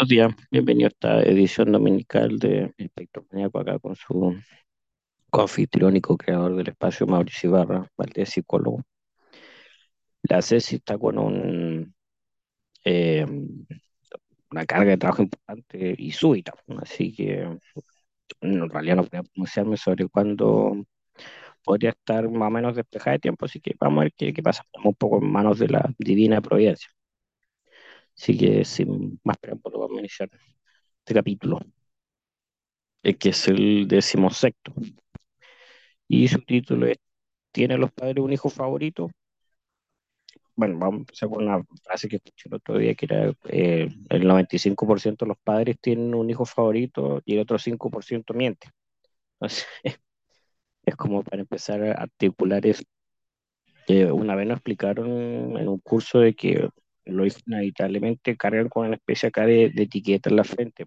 Buenos 0.00 0.08
días, 0.08 0.34
bienvenido 0.50 0.86
a 0.86 0.88
esta 0.88 1.22
edición 1.24 1.72
dominical 1.72 2.38
de 2.38 2.72
Espectro 2.78 3.26
Maníaco 3.30 3.58
acá 3.58 3.78
con 3.78 3.94
su 3.94 4.34
coanfitriónico 5.28 6.16
creador 6.16 6.56
del 6.56 6.68
espacio 6.68 7.06
Mauricio 7.06 7.50
Ibarra, 7.50 7.86
Valdés 7.98 8.30
psicólogo. 8.30 8.82
La 10.22 10.40
Ceci 10.40 10.76
está 10.76 10.96
con 10.96 11.18
un, 11.18 11.94
eh, 12.82 13.26
una 14.50 14.64
carga 14.64 14.92
de 14.92 14.96
trabajo 14.96 15.20
importante 15.20 15.94
y 15.98 16.12
súbita, 16.12 16.54
así 16.80 17.12
que 17.12 17.46
en 18.40 18.70
realidad 18.70 18.96
no 18.96 19.02
voy 19.02 19.18
a 19.18 19.22
pronunciarme 19.22 19.76
sobre 19.76 20.08
cuándo 20.08 20.82
podría 21.62 21.90
estar 21.90 22.26
más 22.30 22.46
o 22.46 22.50
menos 22.50 22.74
despejada 22.74 23.12
de 23.16 23.18
tiempo, 23.18 23.44
así 23.44 23.60
que 23.60 23.74
vamos 23.78 24.00
a 24.00 24.04
ver 24.04 24.14
qué 24.14 24.42
pasa. 24.42 24.62
Estamos 24.62 24.86
un 24.86 24.94
poco 24.94 25.18
en 25.18 25.30
manos 25.30 25.58
de 25.58 25.68
la 25.68 25.92
divina 25.98 26.40
providencia. 26.40 26.88
Así 28.20 28.36
que 28.36 28.64
sin 28.66 29.18
más 29.24 29.38
preámbulo 29.38 29.78
vamos 29.80 29.96
a 29.96 30.00
iniciar 30.00 30.28
este 30.98 31.14
capítulo, 31.14 31.60
eh, 33.02 33.16
que 33.16 33.30
es 33.30 33.48
el 33.48 33.88
decimosexto. 33.88 34.74
Y 36.06 36.28
su 36.28 36.40
título 36.42 36.86
es 36.86 36.98
¿Tienen 37.52 37.80
los 37.80 37.92
padres 37.92 38.22
un 38.22 38.32
hijo 38.32 38.50
favorito? 38.50 39.10
Bueno, 40.54 40.78
vamos 40.78 40.96
a 40.96 40.98
empezar 40.98 41.28
con 41.30 41.44
una 41.44 41.64
frase 41.82 42.08
que 42.08 42.16
escuché 42.16 42.48
el 42.50 42.54
otro 42.56 42.78
día, 42.78 42.94
que 42.94 43.06
era 43.06 43.32
eh, 43.48 43.88
el 44.10 44.24
95% 44.26 45.24
de 45.24 45.28
los 45.28 45.38
padres 45.38 45.78
tienen 45.80 46.14
un 46.14 46.28
hijo 46.28 46.44
favorito 46.44 47.22
y 47.24 47.34
el 47.34 47.40
otro 47.40 47.58
5% 47.58 48.34
miente. 48.34 48.68
Entonces, 49.34 49.66
es 50.84 50.96
como 50.96 51.22
para 51.24 51.40
empezar 51.42 51.82
a 51.84 51.92
articular 52.02 52.66
eso. 52.66 52.82
Eh, 53.88 54.10
una 54.12 54.34
vez 54.36 54.46
nos 54.46 54.56
explicaron 54.58 55.08
en 55.56 55.68
un 55.68 55.78
curso 55.80 56.20
de 56.20 56.34
que 56.34 56.68
los 57.10 57.36
inevitablemente 57.46 58.36
cargan 58.36 58.68
con 58.68 58.86
una 58.86 58.96
especie 58.96 59.28
acá 59.28 59.46
de, 59.46 59.70
de 59.70 59.82
etiqueta 59.84 60.30
en 60.30 60.36
la 60.36 60.44
frente. 60.44 60.86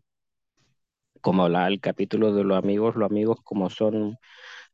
Como 1.21 1.43
hablaba 1.45 1.67
el 1.67 1.79
capítulo 1.79 2.33
de 2.33 2.43
los 2.43 2.57
amigos, 2.57 2.95
los 2.95 3.09
amigos 3.09 3.39
como 3.43 3.69
son 3.69 4.17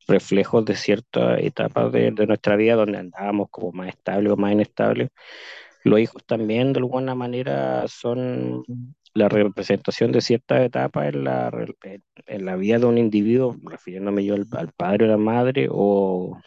reflejos 0.07 0.65
de 0.65 0.75
ciertas 0.75 1.39
etapas 1.41 1.91
de, 1.91 2.11
de 2.11 2.27
nuestra 2.27 2.55
vida 2.55 2.75
donde 2.75 2.99
andábamos 2.99 3.49
como 3.51 3.71
más 3.73 3.89
estable 3.89 4.31
o 4.31 4.37
más 4.37 4.53
inestable. 4.53 5.09
Los 5.83 5.99
hijos 5.99 6.25
también 6.25 6.73
de 6.73 6.79
alguna 6.79 7.15
manera 7.15 7.87
son 7.87 8.63
la 9.13 9.29
representación 9.29 10.11
de 10.11 10.21
ciertas 10.21 10.61
etapas 10.61 11.09
en 11.13 11.23
la, 11.25 11.51
en 12.27 12.45
la 12.45 12.55
vida 12.55 12.79
de 12.79 12.85
un 12.85 12.97
individuo, 12.97 13.57
refiriéndome 13.63 14.25
yo 14.25 14.35
al, 14.35 14.47
al 14.53 14.71
padre 14.73 15.05
o 15.05 15.09
la 15.09 15.17
madre, 15.17 15.67
o, 15.71 16.37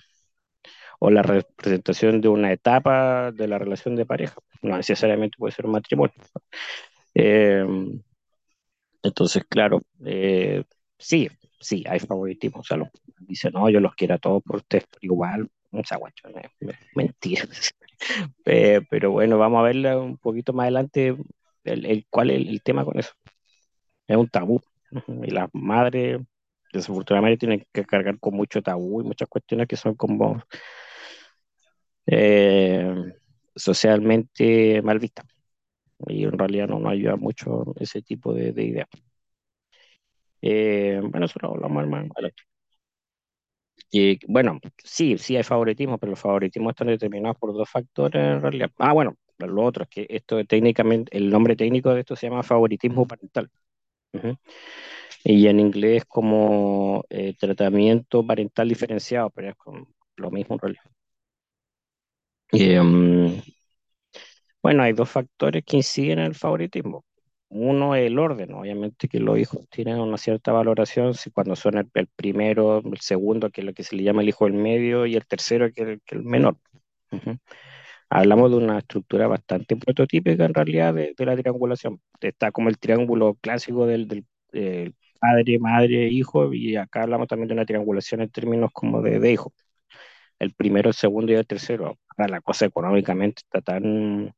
o 1.04 1.10
la 1.10 1.22
representación 1.22 2.20
de 2.20 2.28
una 2.28 2.52
etapa 2.52 3.32
de 3.32 3.48
la 3.48 3.58
relación 3.58 3.96
de 3.96 4.06
pareja. 4.06 4.36
No 4.62 4.76
necesariamente 4.76 5.36
puede 5.36 5.52
ser 5.52 5.66
un 5.66 5.72
matrimonio. 5.72 6.14
Eh, 7.14 7.66
entonces, 9.02 9.42
claro, 9.48 9.82
eh, 10.06 10.62
sí, 10.96 11.28
sí, 11.58 11.82
hay 11.88 11.98
favoritismo. 11.98 12.60
O 12.60 12.62
sea, 12.62 12.76
los, 12.76 12.88
dice, 13.18 13.50
no, 13.50 13.68
yo 13.68 13.80
los 13.80 13.96
quiero 13.96 14.14
a 14.14 14.18
todos 14.18 14.44
por 14.44 14.62
pero 14.62 14.86
igual, 15.00 15.50
o 15.72 15.82
sea, 15.84 15.98
mentira. 16.94 17.48
eh, 18.46 18.80
pero 18.88 19.10
bueno, 19.10 19.38
vamos 19.38 19.58
a 19.58 19.62
verla 19.62 19.98
un 19.98 20.18
poquito 20.18 20.52
más 20.52 20.64
adelante, 20.64 21.16
el, 21.64 21.84
el, 21.84 22.06
cuál 22.10 22.30
es 22.30 22.36
el, 22.36 22.48
el 22.48 22.62
tema 22.62 22.84
con 22.84 23.00
eso. 23.00 23.12
Es 24.06 24.16
un 24.16 24.28
tabú. 24.28 24.60
Y 25.24 25.32
las 25.32 25.48
madres, 25.52 26.20
desafortunadamente, 26.72 27.38
tienen 27.38 27.66
que 27.72 27.84
cargar 27.84 28.20
con 28.20 28.34
mucho 28.34 28.62
tabú 28.62 29.00
y 29.00 29.04
muchas 29.04 29.28
cuestiones 29.28 29.66
que 29.66 29.74
son 29.76 29.96
como 29.96 30.40
eh, 32.06 33.14
socialmente 33.54 34.82
mal 34.82 34.98
vistas. 34.98 35.26
Y 36.08 36.24
en 36.24 36.38
realidad 36.38 36.68
no 36.68 36.78
nos 36.80 36.92
ayuda 36.92 37.16
mucho 37.16 37.74
ese 37.80 38.02
tipo 38.02 38.34
de, 38.34 38.52
de 38.52 38.64
ideas. 38.64 38.88
Eh, 40.42 41.00
bueno, 41.02 41.26
eso 41.26 41.38
lo 41.42 41.50
hablamos 41.50 41.82
bueno, 44.26 44.58
sí, 44.82 45.18
sí 45.18 45.36
hay 45.36 45.42
favoritismo, 45.42 45.98
pero 45.98 46.10
los 46.10 46.20
favoritismos 46.20 46.70
están 46.72 46.86
determinados 46.88 47.36
por 47.38 47.52
dos 47.52 47.68
factores 47.68 48.22
en 48.22 48.40
realidad. 48.40 48.70
Ah, 48.78 48.92
bueno, 48.92 49.16
lo 49.38 49.62
otro 49.64 49.84
es 49.84 49.90
que 49.90 50.06
esto 50.08 50.42
técnicamente, 50.46 51.16
el 51.16 51.28
nombre 51.30 51.56
técnico 51.56 51.92
de 51.92 52.00
esto 52.00 52.16
se 52.16 52.28
llama 52.28 52.42
favoritismo 52.42 53.06
parental. 53.06 53.50
Y 55.24 55.46
en 55.46 55.60
inglés 55.60 56.04
como 56.06 57.04
eh, 57.10 57.34
tratamiento 57.38 58.26
parental 58.26 58.68
diferenciado, 58.68 59.30
pero 59.30 59.50
es 59.50 59.56
como 59.56 59.86
lo 60.16 60.30
mismo 60.30 60.54
en 60.56 60.60
realidad. 60.60 60.84
Um, 62.52 63.40
bueno, 64.62 64.82
hay 64.82 64.92
dos 64.92 65.10
factores 65.10 65.64
que 65.64 65.78
inciden 65.78 66.18
en 66.18 66.26
el 66.26 66.34
favoritismo. 66.34 67.04
Uno 67.48 67.94
es 67.94 68.06
el 68.06 68.18
orden, 68.18 68.52
obviamente 68.54 69.08
que 69.08 69.20
los 69.20 69.38
hijos 69.38 69.66
tienen 69.70 69.98
una 69.98 70.16
cierta 70.18 70.52
valoración 70.52 71.14
si 71.14 71.30
cuando 71.30 71.56
son 71.56 71.78
el, 71.78 72.08
primero, 72.16 72.82
el 72.84 73.00
segundo, 73.00 73.50
que 73.50 73.60
es 73.62 73.66
lo 73.66 73.74
que 73.74 73.84
se 73.84 73.96
le 73.96 74.02
llama 74.04 74.22
el 74.22 74.28
hijo 74.28 74.44
del 74.46 74.54
medio, 74.54 75.06
y 75.06 75.16
el 75.16 75.26
tercero, 75.26 75.70
que 75.72 75.82
es 75.82 76.00
el, 76.06 76.22
menor. 76.24 76.56
Hablamos 78.08 78.50
de 78.50 78.56
una 78.58 78.78
estructura 78.78 79.26
bastante 79.26 79.76
prototípica 79.76 80.44
en 80.44 80.54
realidad 80.54 80.94
de, 80.94 81.14
la 81.18 81.36
triangulación. 81.36 82.00
Está 82.20 82.52
como 82.52 82.68
el 82.68 82.78
triángulo 82.78 83.34
clásico 83.40 83.86
del, 83.86 84.26
padre, 85.18 85.58
madre, 85.58 86.08
hijo, 86.08 86.52
y 86.52 86.76
acá 86.76 87.02
hablamos 87.02 87.28
también 87.28 87.48
de 87.48 87.54
una 87.54 87.66
triangulación 87.66 88.22
en 88.22 88.30
términos 88.30 88.70
como 88.72 89.02
de 89.02 89.32
hijo. 89.32 89.52
El 90.42 90.54
primero, 90.54 90.90
el 90.90 90.94
segundo 90.94 91.32
y 91.32 91.36
el 91.36 91.46
tercero. 91.46 91.98
La 92.16 92.40
cosa 92.40 92.66
económicamente 92.66 93.42
está 93.44 93.60
tan, 93.60 94.34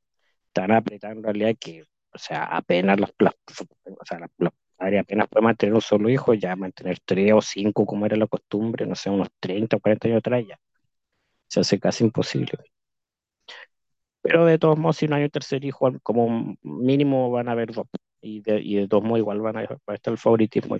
tan 0.52 0.72
apretada 0.72 1.14
en 1.14 1.22
realidad 1.22 1.54
que 1.58 1.84
o 2.14 2.18
sea, 2.18 2.44
apenas 2.44 3.00
los, 3.00 3.12
los, 3.18 3.32
o 3.58 4.98
apenas 5.00 5.28
pueden 5.28 5.44
mantener 5.44 5.74
un 5.74 5.80
solo 5.80 6.08
hijo, 6.08 6.34
ya 6.34 6.54
mantener 6.54 6.98
tres 7.04 7.32
o 7.32 7.40
cinco 7.42 7.84
como 7.86 8.06
era 8.06 8.16
la 8.16 8.28
costumbre, 8.28 8.86
no 8.86 8.94
sé, 8.94 9.10
unos 9.10 9.28
30 9.40 9.76
o 9.76 9.80
40 9.80 10.08
años 10.08 10.18
atrás 10.18 10.44
ya. 10.48 10.58
Se 11.48 11.60
hace 11.60 11.80
casi 11.80 12.04
imposible. 12.04 12.58
Pero 14.22 14.44
de 14.46 14.58
todos 14.58 14.78
modos, 14.78 14.96
si 14.96 15.08
no 15.08 15.16
hay 15.16 15.24
un 15.24 15.30
tercer 15.30 15.64
hijo, 15.64 15.90
como 16.02 16.56
mínimo 16.62 17.30
van 17.30 17.48
a 17.48 17.52
haber 17.52 17.72
dos. 17.72 17.86
Y 18.20 18.40
de, 18.40 18.60
y 18.60 18.76
de 18.76 18.88
todos 18.88 19.04
modos, 19.04 19.18
igual 19.18 19.40
van 19.40 19.58
a, 19.58 19.62
va 19.62 19.78
a 19.88 19.94
estar 19.94 20.12
el 20.12 20.18
favoritismo. 20.18 20.76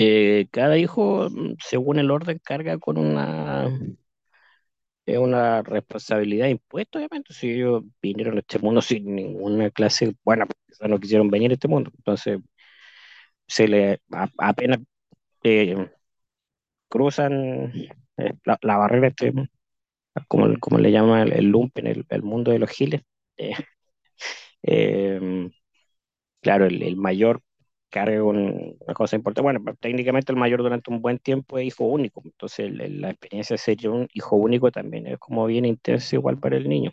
Eh, 0.00 0.46
cada 0.52 0.78
hijo, 0.78 1.28
según 1.58 1.98
el 1.98 2.10
orden, 2.12 2.38
carga 2.44 2.78
con 2.78 2.98
una 2.98 3.68
es 5.06 5.18
una 5.18 5.62
responsabilidad 5.62 6.48
impuesta, 6.48 6.98
obviamente, 6.98 7.32
si 7.34 7.50
ellos 7.50 7.82
vinieron 8.02 8.36
a 8.36 8.40
este 8.40 8.58
mundo 8.58 8.82
sin 8.82 9.14
ninguna 9.14 9.70
clase, 9.70 10.14
bueno, 10.24 10.46
no 10.86 11.00
quisieron 11.00 11.30
venir 11.30 11.50
a 11.50 11.54
este 11.54 11.68
mundo, 11.68 11.90
entonces 11.96 12.40
se 13.46 13.68
le 13.68 14.00
apenas 14.38 14.80
eh, 15.44 15.90
cruzan 16.88 17.72
eh, 18.16 18.34
la, 18.44 18.76
barrera, 18.76 19.08
este, 19.08 19.32
como, 20.28 20.58
como 20.60 20.78
le 20.78 20.92
llaman 20.92 21.28
el, 21.28 21.32
el 21.34 21.46
lumpen, 21.46 21.86
el, 22.08 22.22
mundo 22.22 22.50
de 22.52 22.58
los 22.58 22.70
giles. 22.70 23.02
Eh, 23.36 23.52
eh 24.62 25.50
claro, 26.40 26.66
el, 26.66 26.82
el, 26.82 26.96
mayor 26.96 27.42
carga 27.90 28.22
una 28.24 28.94
cosa 28.94 29.16
importante. 29.16 29.42
Bueno, 29.42 29.60
técnicamente 29.80 30.32
el 30.32 30.38
mayor 30.38 30.62
durante 30.62 30.90
un 30.90 31.00
buen 31.02 31.18
tiempo 31.18 31.58
es 31.58 31.66
hijo 31.66 31.84
único, 31.84 32.22
entonces 32.24 32.70
la 32.72 33.10
experiencia 33.10 33.54
de 33.54 33.58
ser 33.58 33.88
un 33.90 34.08
hijo 34.14 34.36
único 34.36 34.70
también 34.70 35.06
es 35.06 35.18
como 35.18 35.46
bien 35.46 35.64
intensa 35.64 36.16
igual 36.16 36.38
para 36.38 36.56
el 36.56 36.68
niño. 36.68 36.92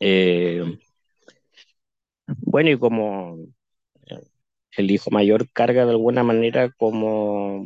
Eh, 0.00 0.62
bueno, 2.26 2.70
y 2.70 2.78
como 2.78 3.36
el 4.76 4.90
hijo 4.90 5.10
mayor 5.10 5.48
carga 5.52 5.84
de 5.84 5.90
alguna 5.92 6.22
manera 6.22 6.70
como 6.72 7.64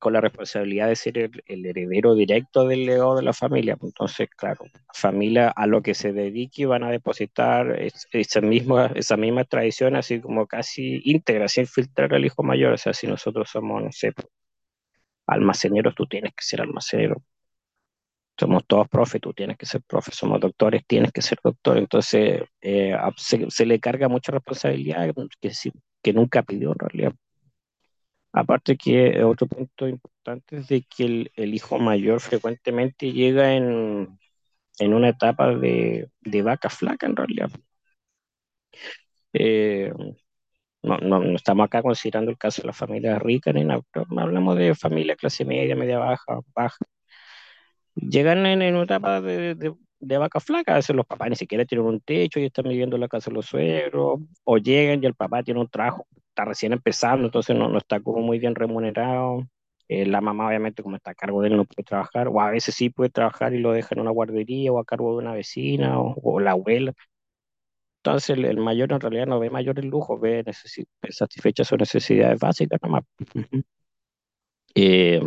con 0.00 0.14
la 0.14 0.20
responsabilidad 0.20 0.88
de 0.88 0.96
ser 0.96 1.18
el, 1.18 1.66
heredero 1.66 2.14
directo 2.14 2.66
del 2.66 2.86
legado 2.86 3.16
de 3.16 3.22
la 3.22 3.34
familia. 3.34 3.76
Entonces, 3.82 4.28
claro, 4.36 4.64
la 4.72 4.94
familia 4.94 5.50
a 5.50 5.66
lo 5.66 5.82
que 5.82 5.94
se 5.94 6.12
dedique 6.12 6.66
van 6.66 6.84
a 6.84 6.90
depositar 6.90 7.80
es, 7.80 8.08
esa, 8.12 8.40
misma, 8.40 8.86
esa 8.96 9.16
misma 9.16 9.44
tradición, 9.44 9.96
así 9.96 10.20
como 10.20 10.46
casi 10.46 11.02
íntegra, 11.04 11.48
sin 11.48 11.66
filtrar 11.66 12.14
al 12.14 12.24
hijo 12.24 12.42
mayor. 12.42 12.72
O 12.72 12.78
sea, 12.78 12.94
si 12.94 13.06
nosotros 13.06 13.50
somos, 13.50 13.82
no 13.82 13.92
sé, 13.92 14.12
almaceneros, 15.26 15.94
tú 15.94 16.06
tienes 16.06 16.32
que 16.34 16.44
ser 16.44 16.62
almacenero. 16.62 17.22
Somos 18.38 18.66
todos 18.66 18.88
profes, 18.88 19.20
tú 19.20 19.34
tienes 19.34 19.58
que 19.58 19.66
ser 19.66 19.82
profe. 19.82 20.12
Somos 20.12 20.40
doctores, 20.40 20.82
tienes 20.86 21.12
que 21.12 21.20
ser 21.22 21.38
doctor. 21.44 21.76
Entonces, 21.76 22.42
eh, 22.62 22.96
se, 23.16 23.50
se, 23.50 23.66
le 23.66 23.78
carga 23.80 24.08
mucha 24.08 24.32
responsabilidad 24.32 25.14
que, 25.40 25.52
que 26.02 26.12
nunca 26.14 26.42
pidió 26.42 26.72
en 26.72 26.78
realidad. 26.78 27.12
Aparte 28.32 28.76
que 28.76 29.24
otro 29.24 29.46
punto 29.48 29.88
importante 29.88 30.58
es 30.58 30.68
de 30.68 30.82
que 30.82 31.04
el, 31.04 31.32
el 31.34 31.54
hijo 31.54 31.78
mayor 31.78 32.20
frecuentemente 32.20 33.12
llega 33.12 33.54
en, 33.54 34.18
en 34.78 34.94
una 34.94 35.10
etapa 35.10 35.54
de, 35.56 36.10
de, 36.20 36.42
vaca 36.42 36.70
flaca 36.70 37.06
en 37.06 37.16
realidad. 37.16 37.50
Eh, 39.32 39.92
no, 40.82 40.98
no, 40.98 41.36
estamos 41.36 41.64
acá 41.66 41.82
considerando 41.82 42.30
el 42.30 42.38
caso 42.38 42.62
de 42.62 42.68
la 42.68 42.72
familia 42.72 43.18
rica 43.18 43.52
ni 43.52 43.64
nada, 43.64 43.82
hablamos 44.18 44.56
de 44.56 44.74
familia 44.74 45.16
clase 45.16 45.44
media, 45.44 45.76
media 45.76 45.98
baja, 45.98 46.40
baja. 46.54 46.78
Llegan 47.94 48.46
en, 48.46 48.62
en 48.62 48.74
una 48.74 48.84
etapa 48.84 49.20
de, 49.20 49.54
de, 49.54 49.74
de 50.00 50.18
vaca 50.18 50.40
flaca. 50.40 50.72
A 50.72 50.76
veces 50.76 50.96
los 50.96 51.06
papás 51.06 51.30
ni 51.30 51.36
siquiera 51.36 51.64
tienen 51.64 51.86
un 51.86 52.00
techo 52.00 52.40
y 52.40 52.46
están 52.46 52.68
viviendo 52.68 52.96
en 52.96 53.00
la 53.02 53.08
casa 53.08 53.30
de 53.30 53.34
los 53.36 53.46
suegros, 53.46 54.20
o 54.44 54.58
llegan 54.58 55.02
y 55.02 55.06
el 55.06 55.14
papá 55.14 55.42
tiene 55.42 55.60
un 55.60 55.68
trabajo, 55.68 56.06
recién 56.44 56.72
empezando, 56.72 57.26
entonces 57.26 57.56
no, 57.56 57.68
no 57.68 57.78
está 57.78 58.00
como 58.00 58.20
muy 58.20 58.38
bien 58.38 58.54
remunerado. 58.54 59.46
Eh, 59.88 60.06
la 60.06 60.20
mamá, 60.20 60.46
obviamente, 60.48 60.82
como 60.82 60.96
está 60.96 61.10
a 61.12 61.14
cargo 61.14 61.42
de 61.42 61.48
él, 61.48 61.56
no 61.56 61.64
puede 61.64 61.84
trabajar, 61.84 62.28
o 62.28 62.40
a 62.40 62.50
veces 62.50 62.74
sí 62.76 62.90
puede 62.90 63.10
trabajar 63.10 63.54
y 63.54 63.58
lo 63.58 63.72
deja 63.72 63.94
en 63.94 64.00
una 64.02 64.10
guardería 64.12 64.72
o 64.72 64.78
a 64.78 64.84
cargo 64.84 65.12
de 65.12 65.18
una 65.18 65.32
vecina 65.34 66.00
o, 66.00 66.14
o 66.22 66.40
la 66.40 66.52
abuela. 66.52 66.92
Entonces, 68.02 68.30
el, 68.30 68.44
el 68.46 68.56
mayor 68.58 68.92
en 68.92 69.00
realidad 69.00 69.26
no 69.26 69.38
ve 69.40 69.50
mayores 69.50 69.84
lujos, 69.84 70.20
ve 70.20 70.42
necesi- 70.44 70.86
satisfechas 71.10 71.68
sus 71.68 71.78
necesidades 71.78 72.38
básicas 72.40 72.80
nomás. 72.82 73.04
Eh, 74.74 75.20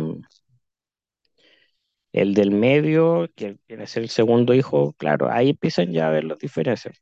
el 2.14 2.32
del 2.34 2.50
medio, 2.50 3.28
que 3.36 3.58
viene 3.68 3.82
a 3.84 3.86
ser 3.86 4.04
el 4.04 4.08
segundo 4.08 4.54
hijo, 4.54 4.94
claro, 4.94 5.30
ahí 5.30 5.50
empiezan 5.50 5.92
ya 5.92 6.06
a 6.08 6.10
ver 6.10 6.24
las 6.24 6.38
diferencias. 6.38 6.96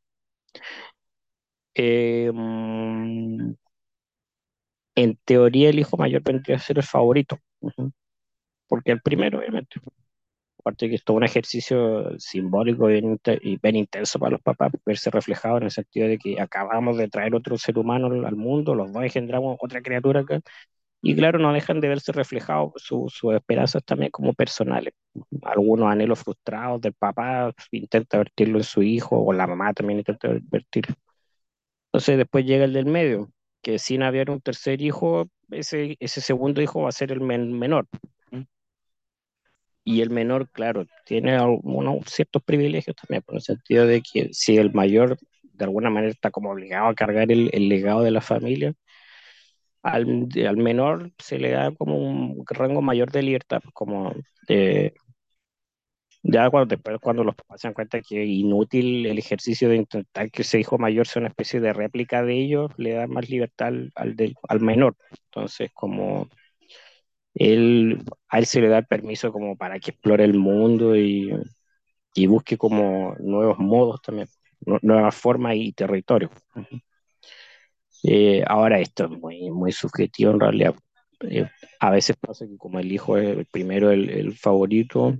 Mm, 2.32 3.54
en 4.94 5.18
teoría, 5.24 5.70
el 5.70 5.78
hijo 5.80 5.96
mayor 5.96 6.22
vendría 6.22 6.56
a 6.56 6.60
ser 6.60 6.78
el 6.78 6.84
favorito, 6.84 7.38
porque 8.68 8.92
el 8.92 9.00
primero, 9.02 9.38
obviamente. 9.38 9.80
Aparte 10.60 10.88
que 10.90 10.96
es 10.96 11.04
todo 11.04 11.16
un 11.18 11.24
ejercicio 11.24 12.18
simbólico 12.18 12.90
y 12.90 13.58
bien 13.62 13.76
intenso 13.76 14.18
para 14.18 14.32
los 14.32 14.42
papás, 14.42 14.72
verse 14.86 15.10
reflejado 15.10 15.58
en 15.58 15.64
el 15.64 15.72
sentido 15.72 16.08
de 16.08 16.18
que 16.18 16.40
acabamos 16.40 16.98
de 16.98 17.08
traer 17.08 17.34
otro 17.34 17.58
ser 17.58 17.78
humano 17.78 18.08
al 18.26 18.36
mundo, 18.36 18.74
los 18.74 18.92
dos 18.92 19.02
engendramos 19.04 19.56
otra 19.60 19.82
criatura 19.82 20.20
acá, 20.20 20.40
y 21.02 21.16
claro, 21.16 21.38
no 21.40 21.52
dejan 21.52 21.80
de 21.80 21.88
verse 21.88 22.12
reflejados 22.12 22.72
su- 22.76 23.08
sus 23.10 23.34
esperanzas 23.34 23.84
también 23.84 24.10
como 24.12 24.34
personales. 24.34 24.94
Algunos 25.42 25.88
anhelos 25.90 26.20
frustrados 26.20 26.80
del 26.82 26.94
papá 26.94 27.52
intenta 27.72 28.18
vertirlo 28.18 28.58
en 28.58 28.64
su 28.64 28.82
hijo, 28.82 29.18
o 29.24 29.32
la 29.32 29.46
mamá 29.48 29.72
también 29.74 30.00
intenta 30.00 30.28
vertirlo. 30.50 30.96
Entonces 31.88 32.18
después 32.18 32.44
llega 32.46 32.64
el 32.64 32.72
del 32.72 32.86
medio, 32.86 33.30
que 33.62 33.78
sin 33.78 34.02
haber 34.02 34.30
un 34.30 34.40
tercer 34.40 34.80
hijo, 34.82 35.28
ese, 35.50 35.96
ese 36.00 36.20
segundo 36.20 36.62
hijo 36.62 36.82
va 36.82 36.88
a 36.90 36.92
ser 36.92 37.12
el 37.12 37.20
men- 37.20 37.58
menor. 37.58 37.86
Y 39.84 40.00
el 40.00 40.10
menor, 40.10 40.48
claro, 40.50 40.86
tiene 41.06 41.34
algunos 41.36 42.04
ciertos 42.06 42.42
privilegios 42.44 42.94
también, 42.96 43.22
por 43.22 43.36
el 43.36 43.42
sentido 43.42 43.86
de 43.86 44.00
que 44.02 44.28
si 44.32 44.56
el 44.56 44.72
mayor 44.72 45.18
de 45.42 45.64
alguna 45.64 45.90
manera 45.90 46.12
está 46.12 46.30
como 46.30 46.50
obligado 46.52 46.88
a 46.88 46.94
cargar 46.94 47.32
el, 47.32 47.50
el 47.52 47.68
legado 47.68 48.02
de 48.02 48.12
la 48.12 48.20
familia, 48.20 48.74
al, 49.82 50.28
al 50.46 50.56
menor 50.56 51.12
se 51.18 51.38
le 51.38 51.50
da 51.50 51.72
como 51.74 51.96
un 51.98 52.44
rango 52.48 52.82
mayor 52.82 53.10
de 53.10 53.22
libertad, 53.22 53.62
como 53.74 54.12
de, 54.48 54.94
ya 56.22 56.50
cuando, 56.50 56.66
después 56.76 56.98
cuando 57.00 57.24
los 57.24 57.34
papás 57.34 57.60
se 57.60 57.68
dan 57.68 57.74
cuenta 57.74 58.00
que 58.00 58.22
es 58.22 58.28
inútil 58.28 59.06
el 59.06 59.18
ejercicio 59.18 59.68
de 59.68 59.76
intentar 59.76 60.30
que 60.30 60.42
ese 60.42 60.60
hijo 60.60 60.78
mayor 60.78 61.06
sea 61.06 61.20
una 61.20 61.28
especie 61.30 61.60
de 61.60 61.72
réplica 61.72 62.22
de 62.22 62.34
ellos, 62.42 62.70
le 62.76 62.92
da 62.92 63.06
más 63.06 63.28
libertad 63.28 63.68
al, 63.68 63.92
al, 64.48 64.60
menor. 64.60 64.96
Entonces, 65.30 65.70
como 65.74 66.28
él, 67.34 68.04
a 68.28 68.38
él 68.38 68.46
se 68.46 68.60
le 68.60 68.68
da 68.68 68.82
permiso 68.82 69.32
como 69.32 69.56
para 69.56 69.78
que 69.80 69.92
explore 69.92 70.24
el 70.24 70.34
mundo 70.34 70.96
y 70.96 71.32
y 72.16 72.26
busque 72.28 72.58
como 72.58 73.14
nuevos 73.20 73.58
modos 73.58 74.02
también, 74.02 74.28
nu- 74.66 74.78
nuevas 74.82 75.14
formas 75.16 75.54
y 75.56 75.72
territorios. 75.72 76.30
Eh, 78.04 78.42
ahora 78.46 78.80
esto 78.80 79.04
es 79.04 79.10
muy, 79.10 79.50
muy 79.50 79.72
subjetivo 79.72 80.32
en 80.32 80.40
realidad. 80.40 80.74
Eh, 81.20 81.46
a 81.80 81.90
veces 81.90 82.16
pasa 82.16 82.46
que 82.46 82.56
como 82.56 82.80
el 82.80 82.90
hijo 82.92 83.16
es 83.16 83.46
primero, 83.50 83.90
el, 83.90 84.10
el 84.10 84.36
favorito, 84.36 85.16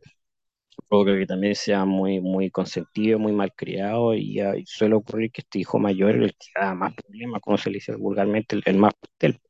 provoca 0.88 1.16
que 1.16 1.26
también 1.26 1.54
sea 1.54 1.84
muy, 1.84 2.20
muy 2.20 2.50
consentido, 2.50 3.18
muy 3.18 3.32
mal 3.32 3.52
criado 3.54 4.14
y, 4.14 4.40
y 4.40 4.66
suele 4.66 4.94
ocurrir 4.94 5.30
que 5.30 5.42
este 5.42 5.58
hijo 5.60 5.78
mayor 5.78 6.16
el 6.16 6.32
que 6.32 6.46
da 6.54 6.74
más 6.74 6.94
problemas, 6.94 7.40
como 7.40 7.58
se 7.58 7.70
le 7.70 7.74
dice 7.74 7.94
vulgarmente, 7.96 8.58
el, 8.64 8.76
más 8.76 8.92
pastel. 8.94 9.40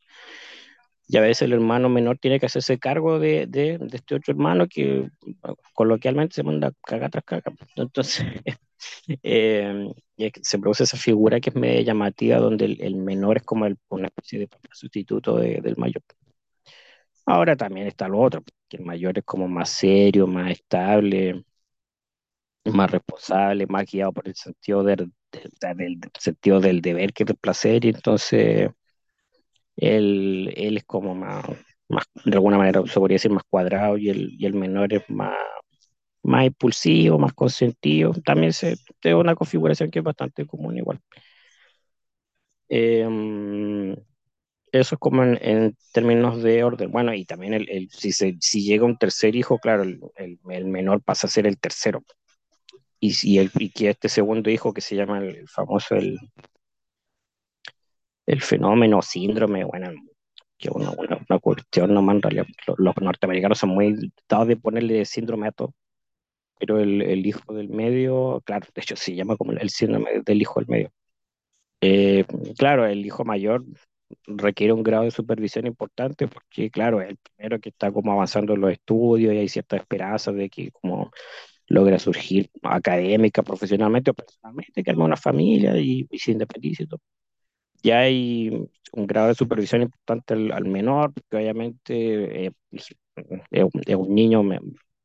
Y 1.08 1.16
a 1.18 1.20
veces 1.20 1.42
el 1.42 1.52
hermano 1.52 1.88
menor 1.88 2.18
tiene 2.18 2.40
que 2.40 2.46
hacerse 2.46 2.78
cargo 2.78 3.18
de, 3.18 3.46
de, 3.46 3.78
este 3.92 4.14
otro 4.14 4.32
hermano 4.32 4.66
que 4.66 5.08
coloquialmente 5.74 6.34
se 6.34 6.42
manda 6.42 6.72
caga 6.86 7.10
tras 7.10 7.24
caga. 7.24 7.52
Entonces, 7.76 8.24
eh, 9.22 9.92
se 10.42 10.58
produce 10.58 10.84
esa 10.84 10.96
figura 10.96 11.40
que 11.40 11.50
es 11.50 11.56
medio 11.56 11.82
llamativa, 11.82 12.38
donde 12.38 12.64
el, 12.64 12.96
menor 12.96 13.38
es 13.38 13.42
como 13.42 13.66
una 13.90 14.06
especie 14.06 14.38
de 14.38 14.48
sustituto 14.72 15.36
de- 15.36 15.60
del 15.60 15.76
mayor. 15.76 16.02
Ahora 17.32 17.56
también 17.56 17.86
está 17.86 18.08
lo 18.08 18.20
otro, 18.20 18.42
que 18.68 18.76
el 18.76 18.84
mayor 18.84 19.16
es 19.18 19.24
como 19.24 19.48
más 19.48 19.70
serio, 19.70 20.26
más 20.26 20.50
estable, 20.50 21.42
más 22.64 22.90
responsable, 22.90 23.66
más 23.66 23.90
guiado 23.90 24.12
por 24.12 24.28
el 24.28 24.34
sentido 24.34 24.82
del, 24.84 25.12
sentido 26.18 26.60
del 26.60 26.80
deber 26.82 27.12
que 27.12 27.24
del 27.24 27.36
placer, 27.36 27.84
y 27.84 27.88
entonces 27.90 28.70
él, 29.76 30.52
él 30.56 30.76
es 30.78 30.84
como 30.84 31.14
más, 31.14 31.44
más, 31.88 32.04
de 32.24 32.32
alguna 32.34 32.58
manera 32.58 32.82
se 32.86 33.00
podría 33.00 33.16
decir 33.16 33.30
más 33.30 33.44
cuadrado, 33.48 33.96
y 33.98 34.10
el, 34.10 34.34
y 34.38 34.46
el 34.46 34.54
menor 34.54 34.92
es 34.92 35.08
más, 35.08 35.34
más 36.22 36.46
impulsivo, 36.46 37.18
más 37.18 37.34
consentido. 37.34 38.12
También 38.24 38.52
se, 38.52 38.72
es 39.02 39.14
una 39.14 39.36
configuración 39.36 39.90
que 39.90 40.00
es 40.00 40.04
bastante 40.04 40.46
común 40.46 40.78
igual. 40.78 41.00
Eh, 42.68 43.06
eso 44.72 44.94
es 44.96 44.98
como 44.98 45.22
en, 45.24 45.38
en 45.42 45.76
términos 45.92 46.42
de 46.42 46.64
orden. 46.64 46.90
Bueno, 46.90 47.14
y 47.14 47.24
también 47.24 47.54
el, 47.54 47.68
el- 47.70 47.90
si, 47.90 48.12
se, 48.12 48.36
si 48.40 48.64
llega 48.64 48.84
un 48.86 48.98
tercer 48.98 49.36
hijo, 49.36 49.58
claro, 49.58 49.82
el, 49.84 50.00
el, 50.48 50.64
menor 50.66 51.02
pasa 51.02 51.26
a 51.26 51.30
ser 51.30 51.46
el 51.46 51.58
tercero. 51.58 52.02
Y, 53.00 53.12
si 53.14 53.38
el, 53.38 53.50
y 53.56 53.70
que 53.70 53.90
este 53.90 54.08
segundo 54.08 54.50
hijo, 54.50 54.72
que 54.74 54.80
se 54.80 54.96
llama 54.96 55.18
el, 55.18 55.48
famoso 55.48 55.94
el, 55.96 56.18
el 58.26 58.40
fenómeno, 58.42 59.02
síndrome, 59.02 59.64
bueno, 59.64 59.90
que 60.58 60.70
una, 60.70 60.90
una, 60.92 61.18
una 61.28 61.38
cuestión 61.40 61.94
nomás 61.94 62.16
en 62.16 62.22
realidad. 62.22 62.46
Los, 62.66 62.78
los 62.78 62.96
norteamericanos 63.00 63.58
son 63.58 63.70
muy 63.70 64.12
dados 64.28 64.48
de 64.48 64.56
ponerle 64.56 65.04
síndrome 65.04 65.48
a 65.48 65.52
todo. 65.52 65.74
Pero 66.58 66.80
el 66.80 67.26
hijo 67.26 67.54
del 67.54 67.70
medio, 67.70 68.42
claro, 68.46 68.66
de 68.74 68.82
hecho 68.82 68.96
se 68.96 69.14
llama 69.14 69.36
como 69.36 69.52
el 69.52 69.70
síndrome 69.70 70.22
del 70.24 70.42
hijo 70.42 70.60
del 70.60 70.68
medio. 70.68 70.92
Eh, 71.80 72.24
claro, 72.58 72.86
el 72.86 73.06
hijo 73.06 73.24
mayor 73.24 73.64
requiere 74.26 74.72
un 74.72 74.82
grado 74.82 75.04
de 75.04 75.10
supervisión 75.10 75.66
importante 75.66 76.28
porque, 76.28 76.70
claro, 76.70 77.00
es 77.00 77.10
el 77.10 77.18
primero 77.18 77.60
que 77.60 77.70
está 77.70 77.92
como 77.92 78.12
avanzando 78.12 78.54
en 78.54 78.60
los 78.60 78.72
estudios 78.72 79.34
y 79.34 79.38
hay 79.38 79.48
cierta 79.48 79.76
esperanza 79.76 80.32
de 80.32 80.48
que 80.50 80.70
como 80.72 81.10
logra 81.68 81.98
surgir 81.98 82.50
académica, 82.62 83.42
profesionalmente 83.42 84.10
o 84.12 84.14
personalmente, 84.14 84.82
que 84.84 84.90
arme 84.90 85.04
una 85.04 85.16
familia 85.16 85.76
y, 85.78 86.06
y 86.10 86.18
se 86.18 86.32
independice 86.32 86.84
y 86.84 86.86
todo. 86.86 87.00
Ya 87.82 88.00
hay 88.00 88.50
un 88.92 89.06
grado 89.06 89.28
de 89.28 89.34
supervisión 89.34 89.82
importante 89.82 90.34
al, 90.34 90.52
al 90.52 90.64
menor, 90.66 91.12
porque 91.12 91.36
obviamente 91.36 92.46
eh, 92.46 92.52
es, 92.70 92.94
un, 93.54 93.96
un 93.96 94.14
niño 94.14 94.42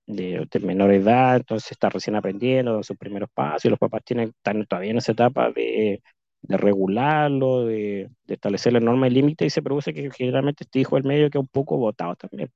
de, 0.06 0.48
de 0.50 0.60
menor 0.62 0.92
edad, 0.94 1.38
entonces 1.38 1.72
está 1.72 1.90
recién 1.90 2.16
aprendiendo 2.16 2.82
sus 2.84 2.98
primeros 2.98 3.30
pasos 3.34 3.66
y 3.66 3.70
los 3.70 3.80
papás 3.80 4.04
tienen, 4.06 4.30
están 4.30 4.66
todavía 4.66 4.92
en 4.92 4.98
esa 4.98 5.12
etapa 5.14 5.52
de, 5.52 6.02
de 6.42 6.58
regularlo, 6.58 7.66
de, 7.66 8.10
de 8.26 8.34
establecer 8.34 8.74
la 8.74 8.80
norma 8.80 9.08
y 9.08 9.12
límite 9.12 9.46
y 9.46 9.50
se 9.50 9.62
produce 9.62 9.94
que 9.94 10.10
generalmente 10.12 10.64
este 10.64 10.80
hijo 10.80 10.96
del 10.96 11.06
medio 11.06 11.30
queda 11.30 11.42
un 11.42 11.48
poco 11.48 11.78
botado 11.78 12.16
también. 12.16 12.52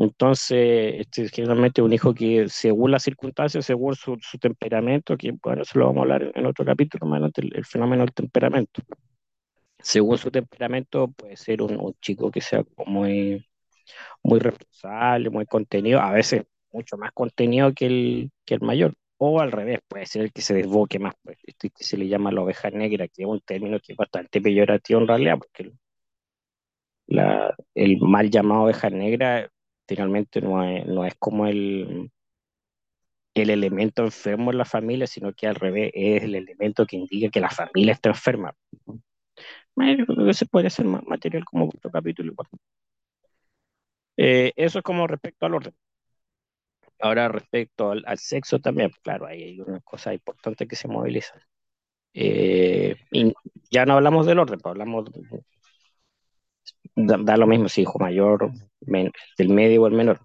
Entonces, 0.00 0.94
este 1.00 1.24
es 1.24 1.32
generalmente 1.32 1.82
un 1.82 1.92
hijo 1.92 2.14
que 2.14 2.48
según 2.48 2.92
las 2.92 3.02
circunstancias, 3.02 3.66
según 3.66 3.96
su, 3.96 4.16
temperamento, 4.40 5.16
que 5.16 5.32
bueno, 5.42 5.62
eso 5.62 5.76
lo 5.76 5.86
vamos 5.86 5.98
a 5.98 6.02
hablar 6.02 6.32
en 6.36 6.46
otro 6.46 6.64
capítulo 6.64 7.04
más 7.06 7.16
adelante, 7.16 7.42
el, 7.52 7.64
fenómeno 7.64 8.04
del 8.04 8.14
temperamento. 8.14 8.80
Según 9.80 10.18
su 10.18 10.30
temperamento, 10.30 11.08
puede 11.08 11.36
ser 11.36 11.62
un, 11.62 11.76
un 11.80 11.94
chico 12.00 12.30
que 12.30 12.40
sea 12.40 12.64
muy, 12.86 13.44
muy 14.22 14.38
responsable, 14.40 15.30
muy 15.30 15.46
contenido, 15.46 16.00
a 16.00 16.12
veces 16.12 16.44
mucho 16.72 16.96
más 16.96 17.12
contenido 17.12 17.72
que 17.74 17.86
el, 17.86 18.30
que 18.44 18.54
el 18.54 18.60
mayor. 18.60 18.94
O 19.18 19.40
al 19.40 19.52
revés, 19.52 19.78
puede 19.86 20.06
ser 20.06 20.22
el 20.22 20.32
que 20.32 20.42
se 20.42 20.54
desboque 20.54 20.98
más, 20.98 21.14
pues, 21.22 21.38
esto 21.44 21.68
que 21.70 21.84
se 21.84 21.96
le 21.96 22.08
llama 22.08 22.32
la 22.32 22.42
oveja 22.42 22.70
negra, 22.70 23.06
que 23.06 23.22
es 23.22 23.28
un 23.28 23.40
término 23.40 23.78
que 23.80 23.92
es 23.92 23.96
bastante 23.96 24.40
peyorativo 24.40 25.00
en 25.00 25.06
realidad, 25.08 25.38
porque 25.38 25.72
la, 27.06 27.54
el 27.74 27.98
mal 28.00 28.30
llamado 28.30 28.62
oveja 28.64 28.90
negra 28.90 29.50
finalmente 29.86 30.40
no 30.40 30.62
es, 30.64 30.86
no 30.86 31.04
es 31.04 31.14
como 31.18 31.46
el, 31.46 32.10
el 33.34 33.48
elemento 33.50 34.04
enfermo 34.04 34.50
en 34.50 34.58
la 34.58 34.64
familia, 34.66 35.06
sino 35.06 35.32
que 35.32 35.46
al 35.46 35.54
revés 35.54 35.90
es 35.94 36.24
el 36.24 36.34
elemento 36.34 36.84
que 36.86 36.96
indica 36.96 37.30
que 37.30 37.40
la 37.40 37.48
familia 37.50 37.92
está 37.94 38.10
enferma. 38.10 38.54
Se 40.32 40.46
podría 40.46 40.68
hacer 40.68 40.84
más 40.86 41.04
material 41.06 41.44
como 41.44 41.66
otro 41.66 41.90
capítulo. 41.90 42.34
Eh, 44.16 44.52
eso 44.56 44.78
es 44.78 44.84
como 44.84 45.06
respecto 45.06 45.46
al 45.46 45.54
orden. 45.54 45.74
Ahora, 47.00 47.28
respecto 47.28 47.90
al, 47.92 48.18
sexo 48.18 48.58
también, 48.60 48.90
pues, 48.90 49.00
claro, 49.02 49.26
hay 49.26 49.60
unas 49.60 49.82
cosas 49.84 50.14
importantes 50.14 50.66
que 50.68 50.76
se 50.76 50.88
movilizan. 50.88 51.40
Eh, 52.14 52.96
y 53.12 53.32
ya 53.70 53.86
no 53.86 53.94
hablamos 53.94 54.26
del 54.26 54.38
orden, 54.40 54.58
pues 54.60 54.72
hablamos, 54.72 55.06
da, 56.94 57.16
da 57.18 57.36
lo 57.36 57.46
mismo 57.46 57.68
si 57.68 57.82
hijo 57.82 57.98
mayor, 57.98 58.50
del 58.80 59.48
medio 59.50 59.82
o 59.82 59.86
el 59.86 59.94
menor. 59.94 60.20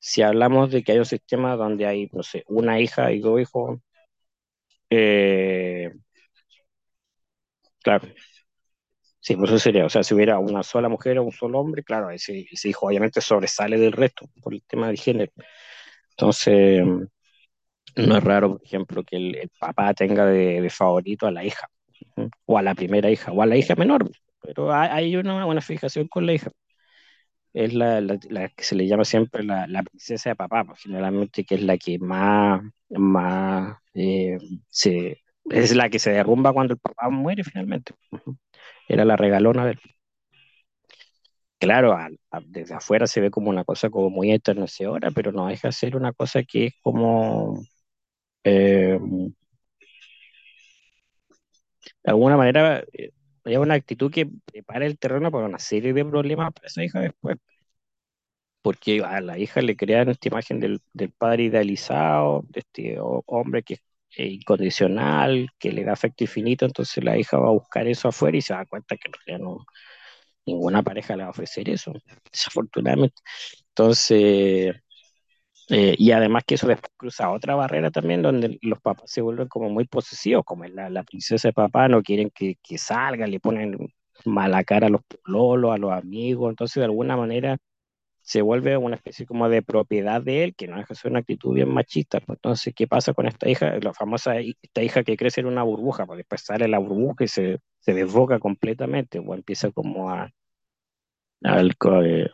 Si 0.00 0.22
hablamos 0.22 0.70
de 0.72 0.82
que 0.82 0.92
hay 0.92 0.98
un 0.98 1.04
sistema 1.04 1.56
donde 1.56 1.86
hay, 1.86 2.08
no 2.12 2.22
sé, 2.22 2.44
una 2.48 2.80
hija 2.80 3.12
y 3.12 3.20
dos 3.20 3.40
hijos, 3.40 3.80
eh, 4.90 5.92
claro, 7.82 8.08
sí, 9.20 9.36
pues 9.36 9.50
eso 9.50 9.58
sería, 9.58 9.84
o 9.86 9.88
sea, 9.88 10.02
si 10.02 10.14
hubiera 10.14 10.38
una 10.38 10.62
sola 10.62 10.88
mujer 10.88 11.18
o 11.18 11.24
un 11.24 11.32
solo 11.32 11.58
hombre, 11.60 11.82
claro, 11.84 12.10
ese, 12.10 12.46
ese 12.50 12.68
hijo 12.68 12.86
obviamente 12.86 13.20
sobresale 13.20 13.78
del 13.78 13.92
resto 13.92 14.28
por 14.42 14.54
el 14.54 14.62
tema 14.64 14.88
de 14.88 14.96
género. 14.96 15.32
Entonces, 16.18 16.84
no 17.96 18.16
es 18.16 18.24
raro, 18.24 18.52
por 18.58 18.64
ejemplo, 18.64 19.04
que 19.04 19.16
el, 19.16 19.34
el 19.36 19.50
papá 19.58 19.92
tenga 19.94 20.26
de, 20.26 20.60
de 20.60 20.70
favorito 20.70 21.26
a 21.26 21.30
la 21.32 21.44
hija, 21.44 21.68
o 22.46 22.58
a 22.58 22.62
la 22.62 22.74
primera 22.74 23.10
hija, 23.10 23.32
o 23.32 23.42
a 23.42 23.46
la 23.46 23.56
hija 23.56 23.76
menor, 23.76 24.10
pero 24.42 24.72
hay, 24.74 25.16
una, 25.16 25.46
una 25.46 25.60
fijación 25.62 26.08
con 26.08 26.26
la 26.26 26.34
hija. 26.34 26.50
Es 27.52 27.72
la, 27.74 28.00
la- 28.00 28.18
la 28.30 28.48
que 28.50 28.62
se 28.64 28.74
le 28.76 28.86
llama 28.86 29.04
siempre 29.04 29.42
la, 29.44 29.66
la 29.66 29.82
princesa 29.82 30.30
de 30.30 30.36
papá, 30.36 30.64
pues, 30.64 30.80
generalmente 30.82 31.44
que 31.44 31.56
es 31.56 31.62
la 31.62 31.76
que 31.78 31.98
más, 31.98 32.62
más 32.90 33.78
eh, 33.94 34.38
se, 34.68 35.22
es 35.50 35.74
la 35.74 35.88
que 35.90 35.98
se 35.98 36.10
derrumba 36.12 36.52
cuando 36.52 36.74
el 36.74 36.80
papá 36.80 37.08
muere 37.10 37.42
finalmente. 37.44 37.94
Era 38.88 39.04
la 39.04 39.16
regalona 39.16 39.64
de 39.66 39.72
él. 39.72 39.80
Claro, 41.58 41.96
desde 42.46 42.74
afuera 42.74 43.06
se 43.08 43.20
ve 43.20 43.30
como 43.32 43.50
una 43.50 43.64
cosa 43.64 43.90
como 43.90 44.10
muy 44.10 44.30
enternecedora, 44.30 45.10
pero 45.10 45.32
no 45.32 45.48
deja 45.48 45.68
de 45.68 45.72
ser 45.72 45.96
una 45.96 46.12
cosa 46.12 46.44
que 46.44 46.66
es 46.66 46.74
como, 46.82 47.60
eh, 48.44 48.98
de 49.00 49.32
alguna 52.10 52.36
manera, 52.36 52.80
eh, 52.92 53.10
es 53.44 53.58
una 53.58 53.74
actitud 53.74 54.10
que 54.12 54.26
prepara 54.44 54.86
el 54.86 54.98
terreno 54.98 55.30
para 55.30 55.46
una 55.46 55.58
serie 55.58 55.92
de 55.92 56.04
problemas 56.04 56.52
para 56.52 56.66
esa 56.68 56.84
hija 56.84 57.00
después. 57.00 57.36
porque 58.62 59.02
a 59.04 59.20
la 59.20 59.38
hija 59.38 59.60
le 59.62 59.76
crean 59.76 60.08
esta 60.08 60.28
imagen 60.28 60.60
del, 60.60 60.80
del 60.92 61.10
padre 61.12 61.44
idealizado, 61.44 62.44
de 62.48 62.60
este 62.60 63.00
ho- 63.00 63.22
hombre 63.26 63.62
que 63.62 63.74
es 63.74 63.80
incondicional, 64.32 65.48
que 65.58 65.72
le 65.72 65.84
da 65.84 65.92
afecto 65.92 66.24
infinito, 66.24 66.64
entonces 66.66 67.02
la 67.04 67.16
hija 67.18 67.38
va 67.38 67.48
a 67.48 67.52
buscar 67.52 67.86
eso 67.88 68.08
afuera 68.08 68.36
y 68.38 68.42
se 68.42 68.54
da 68.54 68.66
cuenta 68.66 68.96
que 68.96 69.08
en 69.08 69.12
realidad 69.26 69.44
no, 69.48 69.64
ninguna 70.48 70.82
pareja 70.82 71.16
le 71.16 71.22
va 71.24 71.28
a 71.28 71.30
ofrecer 71.30 71.68
eso, 71.70 71.92
desafortunadamente. 72.32 73.16
Entonces, 73.70 74.74
eh, 75.70 75.94
y 75.98 76.12
además 76.12 76.44
que 76.46 76.54
eso 76.54 76.66
después 76.66 76.92
cruza 76.96 77.30
otra 77.30 77.54
barrera 77.54 77.90
también, 77.90 78.22
donde 78.22 78.58
los 78.62 78.80
papás 78.80 79.10
se 79.10 79.20
vuelven 79.20 79.48
como 79.48 79.68
muy 79.70 79.86
posesivos, 79.86 80.44
como 80.44 80.64
la, 80.64 80.88
la 80.90 81.02
princesa 81.04 81.48
de 81.48 81.52
papá, 81.52 81.88
no 81.88 82.02
quieren 82.02 82.30
que, 82.34 82.56
que 82.62 82.78
salga, 82.78 83.26
le 83.26 83.40
ponen 83.40 83.76
mala 84.24 84.64
cara 84.64 84.86
a 84.88 84.90
los 84.90 85.02
pololos, 85.04 85.72
a 85.74 85.78
los 85.78 85.92
amigos, 85.92 86.50
entonces 86.50 86.76
de 86.80 86.84
alguna 86.84 87.16
manera 87.16 87.58
se 88.22 88.42
vuelve 88.42 88.76
una 88.76 88.96
especie 88.96 89.26
como 89.26 89.48
de 89.48 89.62
propiedad 89.62 90.22
de 90.22 90.44
él, 90.44 90.54
que 90.54 90.68
no 90.68 90.76
deja 90.76 90.88
de 90.90 90.94
ser 90.96 91.10
una 91.10 91.20
actitud 91.20 91.54
bien 91.54 91.70
machista. 91.72 92.20
pues. 92.20 92.36
Entonces, 92.38 92.74
¿qué 92.74 92.86
pasa 92.86 93.14
con 93.14 93.26
esta 93.26 93.48
hija? 93.48 93.78
La 93.80 93.94
famosa, 93.94 94.36
esta 94.38 94.82
hija 94.82 95.02
que 95.04 95.16
crece 95.16 95.40
en 95.40 95.46
una 95.46 95.62
burbuja, 95.62 96.06
pues 96.06 96.18
después 96.18 96.42
sale 96.42 96.68
la 96.68 96.78
burbuja 96.78 97.24
y 97.24 97.28
se, 97.28 97.60
se 97.80 97.94
desboca 97.94 98.38
completamente, 98.38 99.18
o 99.18 99.34
empieza 99.34 99.70
como 99.72 100.10
a, 100.10 100.30
a, 101.44 101.56
alco- 101.60 102.02
eh, 102.04 102.30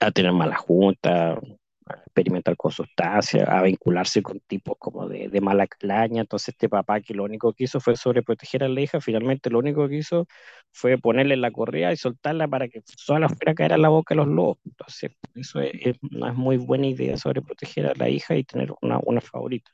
a 0.00 0.10
tener 0.10 0.32
malas 0.32 0.58
juntas, 0.60 1.38
a 1.86 1.94
experimentar 1.94 2.56
con 2.56 2.70
sustancias, 2.72 3.48
a 3.48 3.62
vincularse 3.62 4.22
con 4.22 4.40
tipos 4.40 4.76
como 4.78 5.08
de, 5.08 5.28
de 5.28 5.40
mala 5.40 5.66
calaña. 5.66 6.20
Entonces, 6.22 6.50
este 6.50 6.68
papá 6.68 7.00
que 7.00 7.14
lo 7.14 7.24
único 7.24 7.52
que 7.52 7.64
hizo 7.64 7.80
fue 7.80 7.96
sobreproteger 7.96 8.64
a 8.64 8.68
la 8.68 8.80
hija, 8.80 9.00
finalmente 9.00 9.50
lo 9.50 9.58
único 9.58 9.88
que 9.88 9.96
hizo 9.96 10.26
fue 10.72 10.98
ponerle 10.98 11.36
la 11.36 11.50
correa 11.50 11.92
y 11.92 11.96
soltarla 11.96 12.46
para 12.48 12.68
que 12.68 12.82
sola 12.96 13.28
fuera 13.28 13.52
a 13.52 13.54
caer 13.54 13.72
a 13.72 13.78
la 13.78 13.88
boca 13.88 14.14
de 14.14 14.16
los 14.18 14.28
lobos. 14.28 14.58
Entonces, 14.64 15.12
eso 15.34 15.60
es- 15.60 15.96
no 16.10 16.28
es 16.28 16.34
muy 16.34 16.56
buena 16.58 16.86
idea 16.86 17.16
sobreproteger 17.16 17.86
a 17.86 17.94
la 17.96 18.08
hija 18.08 18.36
y 18.36 18.44
tener 18.44 18.72
una, 18.82 18.98
una 19.04 19.20
favorita. 19.20 19.70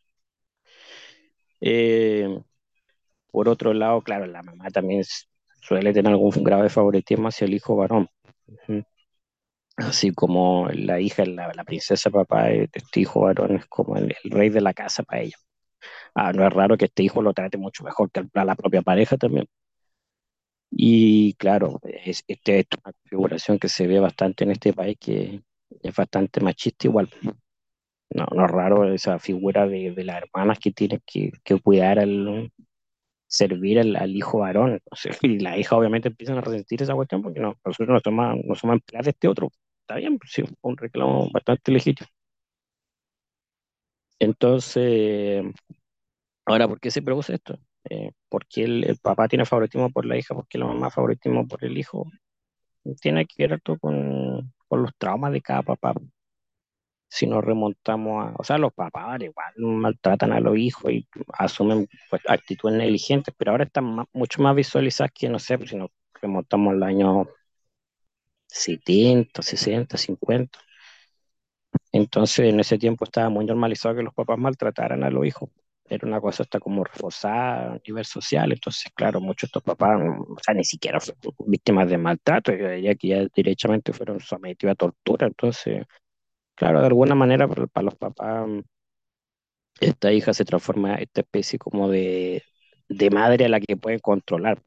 Eh, 1.61 2.29
por 3.31 3.49
otro 3.49 3.75
lado, 3.75 4.03
claro, 4.03 4.27
la 4.27 4.43
mamá 4.43 4.71
también 4.71 5.03
suele 5.65 5.93
tener 5.93 6.13
algún 6.13 6.31
grado 6.45 6.63
de 6.63 6.71
favoritismo 6.71 7.29
hacia 7.29 7.47
el 7.47 7.55
hijo 7.55 7.77
varón. 7.77 8.09
Así 9.77 10.13
como 10.13 10.69
la 10.73 11.01
hija, 11.01 11.25
la, 11.27 11.53
la 11.55 11.65
princesa 11.65 12.11
papá 12.11 12.51
este 12.51 13.01
hijo 13.01 13.21
varón 13.23 13.57
es 13.57 13.67
como 13.67 13.97
el, 13.97 14.15
el 14.25 14.31
rey 14.31 14.49
de 14.51 14.61
la 14.61 14.73
casa 14.75 15.03
para 15.03 15.23
ella. 15.23 15.37
Ah, 16.15 16.33
no 16.33 16.47
es 16.47 16.53
raro 16.53 16.77
que 16.79 16.87
este 16.87 17.05
hijo 17.05 17.23
lo 17.23 17.35
trate 17.35 17.59
mucho 17.59 17.85
mejor 17.85 18.11
que 18.13 18.23
a 18.35 18.45
la 18.47 18.57
propia 18.57 18.83
pareja 18.83 19.17
también. 19.19 19.47
Y 20.71 21.35
claro, 21.35 21.81
es, 21.85 22.25
este, 22.27 22.61
es 22.61 22.67
una 22.85 22.93
configuración 22.93 23.59
que 23.59 23.69
se 23.69 23.87
ve 23.87 24.01
bastante 24.01 24.45
en 24.45 24.51
este 24.53 24.73
país 24.73 24.97
que 25.01 25.43
es 25.83 25.95
bastante 25.97 26.41
machista 26.41 26.87
igual. 26.89 27.09
No, 28.11 28.27
no 28.35 28.45
es 28.47 28.51
raro 28.51 28.93
esa 28.93 29.19
figura 29.19 29.67
de, 29.67 29.93
de 29.93 30.05
las 30.05 30.23
hermanas 30.23 30.59
que 30.59 30.71
tienen 30.73 31.01
que, 31.07 31.33
que 31.45 31.61
cuidar 31.61 31.99
al, 31.99 32.51
servir 33.35 33.81
al, 33.81 33.97
al 33.97 34.15
hijo 34.17 34.39
varón. 34.39 34.81
Y 35.23 35.41
la 35.41 35.59
hija 35.59 35.77
obviamente 35.77 36.09
empiezan 36.09 36.39
a 36.39 36.41
resentir 36.41 36.83
esa 36.83 36.95
cuestión 36.95 37.23
porque 37.23 37.41
no, 37.41 37.57
nosotros 37.65 37.89
no 37.89 38.01
somos, 38.01 38.45
no 38.45 38.55
somos 38.55 38.81
de 38.87 39.11
este 39.11 39.29
otro. 39.29 39.51
Está 39.83 39.97
bien, 39.97 40.19
pues 40.19 40.33
sí, 40.33 40.45
un 40.63 40.77
reclamo 40.77 41.29
bastante 41.33 41.73
legítimo. 41.73 42.09
Entonces, 44.19 45.45
ahora, 46.47 46.69
¿por 46.69 46.81
qué 46.81 46.91
se 46.91 47.03
produce 47.03 47.35
esto? 47.35 47.59
Eh, 47.91 48.13
¿por 48.29 48.47
qué 48.47 48.65
el, 48.65 48.85
el 48.85 48.99
papá 48.99 49.29
tiene 49.29 49.45
favoritismo 49.45 49.91
por 49.91 50.07
la 50.07 50.17
hija? 50.17 50.35
¿Por 50.35 50.47
qué 50.49 50.59
la 50.59 50.67
mamá 50.67 50.91
favoritismo 50.91 51.47
por 51.47 51.65
el 51.65 51.77
hijo? 51.79 52.07
Tiene 53.01 53.27
que 53.27 53.45
ver 53.45 53.55
esto 53.55 53.79
con, 53.79 54.53
con 54.69 54.83
los 54.83 54.93
traumas 54.99 55.33
de 55.33 55.41
cada 55.43 55.63
papá. 55.63 55.95
Si 57.15 57.27
nos 57.27 57.45
remontamos 57.45 58.27
a, 58.27 58.35
o 58.39 58.45
sea, 58.45 58.59
los 58.59 58.73
papás 58.75 59.21
igual 59.23 59.53
maltratan 59.59 60.33
a 60.33 60.41
los 60.41 60.57
hijos 60.59 60.91
y 60.93 61.07
asumen 61.35 61.89
pues, 62.11 62.23
actitudes 62.29 62.77
negligentes, 62.77 63.35
pero 63.37 63.53
ahora 63.53 63.65
están 63.65 63.85
ma- 63.85 64.07
mucho 64.13 64.43
más 64.43 64.55
visualizadas 64.57 65.13
que, 65.15 65.29
no 65.29 65.39
sé, 65.39 65.59
pues, 65.59 65.71
si 65.71 65.77
nos 65.77 65.91
remontamos 66.21 66.73
al 66.75 66.83
año 66.83 67.27
70, 68.49 69.43
60, 69.43 69.97
50. 69.99 70.59
Entonces, 71.93 72.47
en 72.53 72.61
ese 72.61 72.79
tiempo 72.79 73.05
estaba 73.05 73.29
muy 73.29 73.45
normalizado 73.45 73.95
que 73.97 74.03
los 74.03 74.15
papás 74.15 74.39
maltrataran 74.39 75.05
a 75.05 75.11
los 75.11 75.27
hijos. 75.27 75.51
Era 75.87 76.07
una 76.09 76.21
cosa 76.21 76.43
hasta 76.43 76.59
como 76.61 76.83
reforzada 76.85 77.75
a 77.75 77.79
nivel 77.87 78.05
social. 78.05 78.53
Entonces, 78.53 78.91
claro, 78.95 79.21
muchos 79.21 79.43
de 79.51 79.59
estos 79.59 79.63
papás, 79.63 80.01
mm, 80.01 80.21
o 80.33 80.37
sea, 80.43 80.55
ni 80.55 80.65
siquiera 80.65 80.99
fueron 81.01 81.35
víctimas 81.47 81.89
de 81.91 81.99
maltrato, 81.99 82.53
yo 82.55 82.69
diría 82.71 82.95
que 82.95 83.09
ya 83.09 83.27
directamente 83.35 83.93
fueron 83.93 84.21
sometidos 84.21 84.73
a 84.73 84.77
tortura. 84.77 85.27
Entonces, 85.27 85.85
claro, 86.55 86.81
de 86.81 86.87
alguna 86.87 87.15
manera 87.15 87.49
para, 87.49 87.83
los 87.83 87.95
papás, 87.97 88.47
mm, 88.49 88.61
esta 89.81 90.13
hija 90.13 90.35
se 90.35 90.45
transforma 90.45 90.95
en 90.95 91.03
esta 91.03 91.21
especie 91.23 91.59
como 91.59 91.89
de, 91.91 92.43
de 92.89 93.11
madre 93.11 93.45
a 93.47 93.49
la 93.49 93.61
que 93.61 93.77
pueden 93.77 94.01
controlar, 94.01 94.61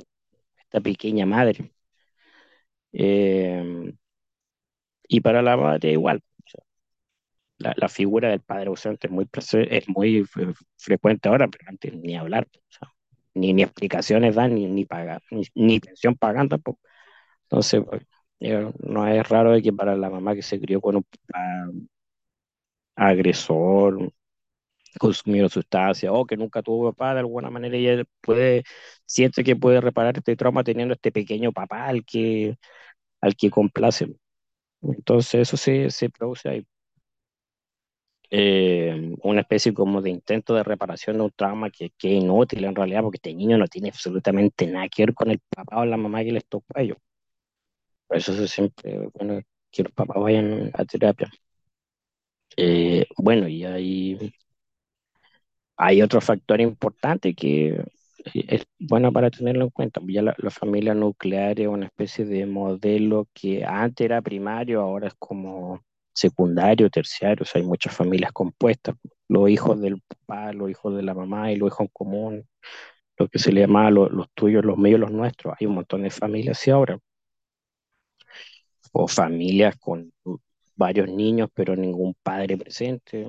esta 0.60 0.82
pequeña 0.82 1.26
madre. 1.26 1.74
Eh, 2.92 3.94
y 5.08 5.22
para 5.22 5.42
la 5.42 5.58
madre 5.58 5.92
igual. 5.92 6.22
la, 7.58 7.74
la 7.78 7.90
figura 7.90 8.30
del 8.30 8.42
padre 8.42 8.68
ausente 8.68 9.08
es 9.08 9.14
muy, 9.14 9.28
es 9.70 9.90
muy 9.90 10.24
fre- 10.24 10.56
frecuente 10.78 11.30
ahora, 11.30 11.48
pero 11.48 11.66
antes 11.70 11.94
ni 11.94 12.16
hablar, 12.16 12.48
ni, 13.34 13.54
ni 13.54 13.64
explicaciones 13.64 14.36
dan, 14.36 14.56
ni, 14.56 14.68
ni, 14.68 14.86
paga, 14.86 15.22
ni, 15.32 15.44
ni 15.56 15.80
pensión 15.80 16.16
pagan 16.16 16.50
tampoco. 16.50 16.80
Entonces, 17.44 17.84
eh, 18.40 18.72
no 18.80 19.08
es 19.08 19.28
raro 19.30 19.52
de 19.52 19.62
que 19.62 19.74
para 19.74 19.96
la 19.96 20.10
mamá 20.10 20.36
que 20.36 20.42
se 20.42 20.60
crió 20.60 20.82
con 20.82 20.98
un 20.98 21.04
papá 21.04 21.72
agresor, 22.96 24.12
consumido 25.00 25.50
sustancias, 25.50 26.12
o 26.16 26.26
que 26.26 26.38
nunca 26.38 26.62
tuvo 26.64 26.92
papá, 26.94 27.14
de 27.16 27.22
alguna 27.22 27.50
manera 27.50 27.78
ella 27.78 28.04
puede, 28.22 28.64
siente 29.06 29.44
que 29.44 29.56
puede 29.56 29.82
reparar 29.82 30.18
este 30.18 30.36
trauma 30.36 30.64
teniendo 30.64 30.94
este 30.96 31.12
pequeño 31.12 31.52
papá 31.54 31.88
al 31.88 32.06
que, 32.06 32.58
al 33.22 33.36
que 33.36 33.52
complace. 33.52 34.16
Entonces, 34.82 35.36
eso 35.42 35.58
se, 35.58 35.92
se 35.92 36.10
produce 36.12 36.50
ahí. 36.50 36.68
eh, 38.30 39.16
una 39.24 39.42
especie 39.42 39.74
como 39.74 40.02
de 40.02 40.10
intento 40.10 40.54
de 40.56 40.64
reparación 40.64 41.18
de 41.18 41.24
un 41.24 41.32
trauma 41.32 41.70
que, 41.70 41.92
que 41.98 42.18
es 42.18 42.24
inútil 42.24 42.66
en 42.66 42.76
realidad, 42.76 43.02
porque 43.02 43.18
este 43.18 43.34
niño 43.34 43.58
no 43.58 43.68
tiene 43.68 43.90
absolutamente 43.90 44.68
nada 44.68 44.88
que 44.90 45.04
ver 45.06 45.14
con 45.14 45.32
el 45.32 45.40
papá 45.56 45.80
o 45.82 45.86
la 45.86 45.98
mamá 45.98 46.24
que 46.24 46.32
les 46.34 46.46
tocó 46.48 46.66
a 46.76 46.82
ellos. 46.82 46.98
Por 48.08 48.18
eso 48.18 48.34
es 48.44 48.52
siempre 48.52 49.08
bueno 49.14 49.42
que 49.72 49.84
los 49.84 49.92
papás 49.94 50.18
vayan 50.22 50.72
a 50.74 50.86
terapia. 50.86 51.30
Eh, 52.58 53.06
bueno, 53.18 53.48
y 53.48 53.64
hay, 53.66 54.34
hay 55.78 56.02
otro 56.02 56.22
factor 56.22 56.60
importante 56.62 57.34
que 57.36 57.84
es 58.34 58.66
bueno 58.80 59.12
para 59.12 59.30
tenerlo 59.30 59.66
en 59.66 59.70
cuenta. 59.72 60.02
Ya 60.08 60.22
la, 60.22 60.36
familia 60.50 60.94
nuclear 60.94 61.60
es 61.60 61.68
una 61.68 61.86
especie 61.88 62.26
de 62.26 62.46
modelo 62.46 63.28
que 63.34 63.64
antes 63.66 64.06
era 64.06 64.22
primario, 64.22 64.82
ahora 64.82 65.08
es 65.08 65.16
como 65.20 65.82
secundario, 66.14 66.90
terciario, 66.90 67.46
o 67.46 67.58
hay 67.58 67.64
muchas 67.64 67.96
familias 67.96 68.32
compuestas, 68.32 68.96
los 69.28 69.50
hijos 69.50 69.80
del 69.82 70.02
papá, 70.02 70.52
los 70.54 70.70
hijos 70.70 70.96
de 70.96 71.04
la 71.04 71.14
mamá 71.14 71.52
y 71.52 71.58
los 71.58 71.68
hijos 71.70 71.82
en 71.82 71.88
común, 71.94 72.48
lo 73.18 73.28
que 73.30 73.40
se 73.40 73.52
le 73.52 73.62
llama 73.62 73.92
los, 73.92 74.12
los 74.12 74.28
tuyos, 74.34 74.66
los 74.66 74.78
míos, 74.78 75.00
los 75.00 75.12
nuestros. 75.12 75.56
Hay 75.60 75.68
un 75.68 75.76
montón 75.76 76.04
de 76.04 76.10
familias 76.12 76.60
así 76.60 76.72
ahora, 76.72 77.00
o 78.94 79.08
familias 79.08 79.76
con 79.78 80.12
varios 80.76 81.10
niños, 81.10 81.50
pero 81.54 81.76
ningún 81.76 82.16
padre 82.24 82.58
presente, 82.58 83.28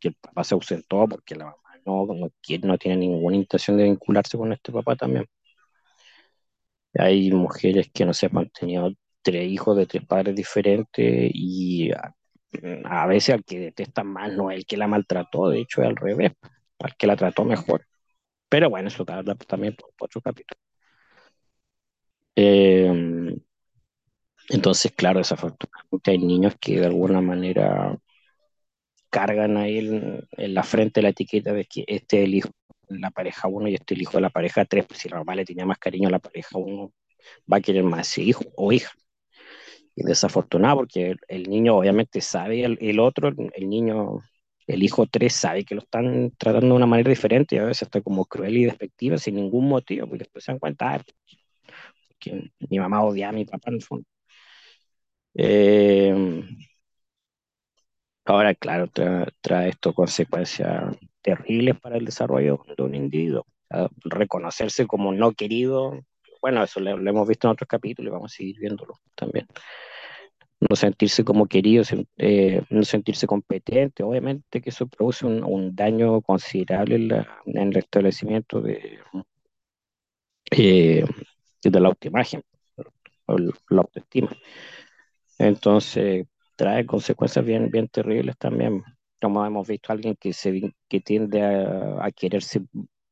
que 0.00 0.08
el 0.08 0.14
papá 0.14 0.44
se 0.44 0.54
ausentó 0.54 1.06
porque 1.08 1.34
la 1.36 1.46
mamá 1.46 1.56
no, 1.84 2.06
no, 2.06 2.30
no 2.62 2.78
tiene 2.78 2.96
ninguna 2.96 3.36
intención 3.36 3.76
de 3.76 3.84
vincularse 3.84 4.36
con 4.38 4.52
este 4.52 4.72
papá 4.72 4.96
también. 4.96 5.26
Hay 6.94 7.30
mujeres 7.32 7.90
que 7.92 8.04
no 8.04 8.12
se 8.14 8.26
han 8.26 8.50
tenido 8.50 8.92
tres 9.22 9.48
hijos 9.50 9.76
de 9.76 9.86
tres 9.86 10.04
padres 10.06 10.34
diferentes 10.34 11.30
y 11.34 11.90
a, 12.84 13.06
veces 13.06 13.34
al 13.34 13.44
que 13.44 13.58
detestan 13.60 14.06
más 14.08 14.32
no 14.32 14.50
es 14.50 14.58
el 14.58 14.66
que 14.66 14.76
la 14.76 14.86
maltrató, 14.88 15.48
de 15.50 15.60
hecho 15.60 15.82
es 15.82 15.88
al 15.88 15.96
revés, 15.96 16.32
al 16.80 16.96
que 16.96 17.06
la 17.06 17.16
trató 17.16 17.44
mejor. 17.44 17.86
Pero 18.48 18.70
bueno, 18.70 18.88
eso 18.88 19.04
también 19.04 19.76
por 19.76 19.90
otro 20.00 20.20
capítulo. 20.22 20.60
Eh, 22.36 22.88
entonces, 24.48 24.92
claro, 24.92 25.18
desafortunadamente 25.18 26.10
hay 26.10 26.18
niños 26.18 26.54
que 26.60 26.80
de 26.80 26.86
alguna 26.86 27.20
manera 27.20 27.98
cargan 29.10 29.56
ahí 29.56 29.78
en, 29.78 30.54
la 30.54 30.62
frente 30.62 31.02
la 31.02 31.10
etiqueta 31.10 31.52
de 31.52 31.64
que 31.66 31.84
este 31.86 32.20
es 32.20 32.24
el 32.24 32.34
hijo 32.34 32.50
de 32.88 32.98
la 32.98 33.10
pareja 33.10 33.48
1 33.48 33.68
y 33.68 33.74
este 33.74 33.94
es 33.94 33.98
el 33.98 34.02
hijo 34.02 34.12
de 34.14 34.22
la 34.22 34.30
pareja 34.30 34.64
3. 34.64 34.86
Pues 34.86 35.00
si 35.00 35.08
la 35.08 35.18
mamá 35.18 35.34
le 35.34 35.44
tenía 35.44 35.66
más 35.66 35.78
cariño 35.78 36.08
a 36.08 36.12
la 36.12 36.18
pareja 36.18 36.58
1, 36.58 36.92
va 37.52 37.58
a 37.58 37.60
querer 37.60 37.84
más 37.84 38.08
ese 38.10 38.22
hijo 38.22 38.44
o 38.56 38.72
hija. 38.72 38.92
Y 39.94 40.04
desafortunado 40.04 40.76
porque 40.76 41.16
el, 41.28 41.50
niño 41.50 41.76
obviamente 41.76 42.20
sabe, 42.20 42.64
el, 42.64 42.78
el, 42.80 43.00
otro, 43.00 43.28
el 43.28 43.68
niño, 43.68 44.20
el 44.66 44.82
hijo 44.82 45.06
3 45.06 45.32
sabe 45.32 45.64
que 45.64 45.74
lo 45.74 45.82
están 45.82 46.32
tratando 46.38 46.68
de 46.68 46.74
una 46.74 46.86
manera 46.86 47.10
diferente 47.10 47.56
y 47.56 47.58
a 47.58 47.64
veces 47.64 47.82
está 47.82 48.00
como 48.00 48.24
cruel 48.26 48.56
y 48.56 48.64
despectiva 48.64 49.18
sin 49.18 49.36
ningún 49.36 49.68
motivo, 49.68 50.06
porque 50.06 50.24
después 50.24 50.44
se 50.44 50.52
dan 50.52 50.58
cuenta 50.60 50.94
ah, 50.94 51.02
que 52.18 52.50
mi 52.70 52.78
mamá 52.78 53.02
odia 53.04 53.30
a 53.30 53.32
mi 53.32 53.44
papá 53.44 53.70
en 53.70 53.76
el 53.76 53.82
fondo. 53.82 54.06
Eh, 55.40 56.42
ahora, 58.24 58.54
claro, 58.54 58.88
trae, 58.88 59.26
trae, 59.40 59.68
esto 59.70 59.94
consecuencias 59.94 60.96
terribles 61.22 61.78
para 61.78 61.96
el 61.96 62.04
desarrollo 62.04 62.64
de 62.76 62.82
un 62.82 62.94
individuo. 62.94 63.46
Reconocerse 64.04 64.86
como 64.86 65.12
no 65.12 65.32
querido, 65.32 66.00
bueno, 66.42 66.62
eso 66.62 66.80
lo, 66.80 66.90
hemos 66.90 67.28
visto 67.28 67.46
en 67.46 67.52
otros 67.52 67.68
capítulos 67.68 68.10
y 68.10 68.12
vamos 68.12 68.32
a 68.32 68.36
seguir 68.36 68.58
viéndolo 68.58 68.94
también. 69.14 69.46
No 70.60 70.74
sentirse 70.74 71.24
como 71.24 71.46
querido, 71.46 71.84
eh, 72.16 72.62
no 72.70 72.82
sentirse 72.82 73.28
competente, 73.28 74.02
obviamente 74.02 74.60
que 74.60 74.70
eso 74.70 74.88
produce 74.88 75.24
un, 75.24 75.76
daño 75.76 76.20
considerable 76.20 77.26
en, 77.46 77.56
el 77.56 77.76
establecimiento 77.76 78.60
de, 78.60 78.98
eh, 80.50 81.04
de 81.62 81.80
la 81.80 81.88
autoimagen, 81.88 82.42
la 83.68 83.80
autoestima. 83.82 84.30
Entonces, 85.38 86.26
trae 86.56 86.86
consecuencias 86.86 87.44
bien, 87.44 87.70
bien 87.70 87.88
terribles 87.88 88.36
también. 88.38 88.82
Como 89.20 89.44
hemos 89.44 89.66
visto, 89.68 89.92
alguien 89.92 90.16
que, 90.16 90.32
se, 90.32 90.74
que 90.88 91.00
tiende 91.00 91.42
a, 91.42 92.04
a 92.04 92.10
quererse 92.12 92.62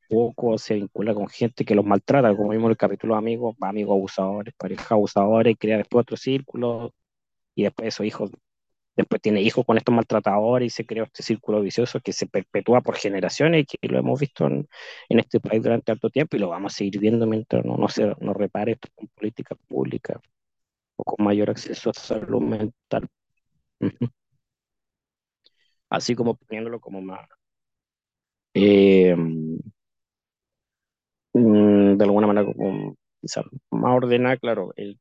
poco, 0.09 0.57
se 0.57 0.75
vincula 0.75 1.13
con 1.13 1.27
gente 1.27 1.65
que 1.65 1.75
los 1.75 1.85
maltrata, 1.85 2.35
como 2.35 2.49
vimos 2.49 2.65
en 2.65 2.71
el 2.71 2.77
capítulo 2.77 3.15
de 3.15 3.19
amigos, 3.19 3.55
amigos 3.61 3.93
abusadores, 3.95 4.53
pareja 4.57 4.95
abusadores, 4.95 5.53
y 5.53 5.55
crea 5.57 5.77
después 5.77 6.03
otro 6.03 6.17
círculo, 6.17 6.93
y 7.55 7.63
después 7.63 7.89
esos 7.89 8.05
hijos, 8.05 8.31
después 8.95 9.21
tiene 9.21 9.41
hijos 9.41 9.65
con 9.65 9.77
estos 9.77 9.95
maltratadores 9.95 10.67
y 10.67 10.69
se 10.71 10.85
crea 10.85 11.03
este 11.05 11.23
círculo 11.23 11.61
vicioso 11.61 11.99
que 12.01 12.13
se 12.13 12.27
perpetúa 12.27 12.81
por 12.81 12.95
generaciones 12.97 13.63
y 13.63 13.77
que 13.77 13.87
lo 13.89 13.99
hemos 13.99 14.19
visto 14.19 14.47
en, 14.47 14.67
en 15.09 15.19
este 15.19 15.39
país 15.39 15.63
durante 15.63 15.85
tanto 15.85 16.09
tiempo 16.09 16.37
y 16.37 16.39
lo 16.39 16.49
vamos 16.49 16.73
a 16.73 16.77
seguir 16.77 16.99
viendo 16.99 17.27
mientras 17.27 17.65
no, 17.65 17.77
no 17.77 17.89
se 17.89 18.15
no 18.21 18.33
repare 18.33 18.73
esto 18.73 18.89
con 18.95 19.07
políticas 19.09 19.57
públicas 19.67 20.17
o 20.97 21.03
con 21.03 21.25
mayor 21.25 21.49
acceso 21.49 21.89
a 21.91 21.93
salud 21.93 22.41
mental. 22.41 23.07
Así 25.89 26.15
como 26.15 26.35
poniéndolo 26.35 26.79
como 26.79 27.01
más, 27.01 27.27
eh, 28.53 29.15
de 31.33 32.03
alguna 32.03 32.27
manera 32.27 32.45
como 32.45 32.95
quizás 33.21 33.45
más 33.71 33.95
ordenada, 33.95 34.37
claro, 34.37 34.73
el, 34.75 34.99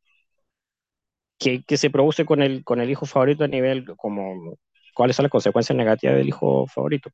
que, 1.39 1.63
que, 1.65 1.77
se 1.77 1.91
produce 1.91 2.25
con 2.25 2.43
el, 2.43 2.65
con 2.65 2.81
el 2.81 2.91
hijo 2.91 3.07
favorito 3.07 3.45
a 3.45 3.49
nivel 3.49 3.85
como 3.97 4.57
cuáles 4.95 5.17
son 5.17 5.25
las 5.25 5.31
consecuencias 5.33 5.77
negativas 5.77 6.17
del 6.17 6.29
hijo 6.29 6.67
favorito. 6.67 7.11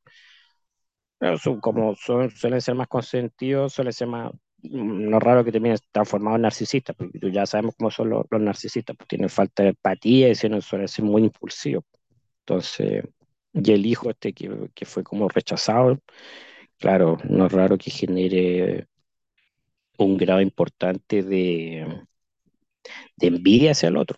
Como 1.61 1.95
son, 1.95 2.29
suelen 2.31 2.61
ser 2.61 2.75
más 2.75 2.87
consentidos, 2.87 3.73
suelen 3.73 3.93
ser 3.93 4.07
más, 4.07 4.31
no 4.63 5.17
es 5.17 5.23
raro 5.23 5.43
que 5.43 5.51
terminen 5.51 5.77
transformados 5.91 6.37
en 6.37 6.43
narcisistas, 6.43 6.95
porque 6.95 7.19
ya 7.31 7.45
sabemos 7.45 7.75
cómo 7.77 7.91
son 7.91 8.09
los, 8.09 8.25
los 8.29 8.41
narcisistas, 8.41 8.95
pues 8.97 9.07
tienen 9.07 9.29
falta 9.29 9.63
de 9.63 9.69
empatía 9.69 10.29
y 10.29 10.35
suelen 10.35 10.61
ser 10.61 11.05
muy 11.05 11.23
impulsivos. 11.23 11.83
Entonces, 12.41 13.03
y 13.53 13.71
el 13.71 13.85
hijo 13.85 14.09
este 14.11 14.33
que, 14.33 14.69
que 14.75 14.85
fue 14.85 15.03
como 15.03 15.29
rechazado, 15.29 15.99
claro, 16.79 17.17
no 17.29 17.47
es 17.47 17.51
raro 17.51 17.77
que 17.77 17.91
genere 17.91 18.87
un 19.97 20.17
grado 20.17 20.41
importante 20.41 21.23
de, 21.23 22.05
de 23.17 23.27
envidia 23.27 23.71
hacia 23.71 23.89
el 23.89 23.97
otro. 23.97 24.17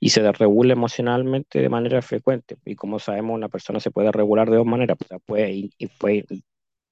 Y 0.00 0.10
se 0.10 0.30
regula 0.32 0.72
emocionalmente 0.72 1.60
de 1.60 1.68
manera 1.68 2.02
frecuente. 2.02 2.56
Y 2.64 2.74
como 2.76 2.98
sabemos, 2.98 3.34
una 3.34 3.48
persona 3.48 3.80
se 3.80 3.90
puede 3.90 4.12
regular 4.12 4.50
de 4.50 4.56
dos 4.56 4.66
maneras. 4.66 4.96
O 5.00 5.06
sea, 5.06 5.18
puede, 5.18 5.70
puede 5.98 6.24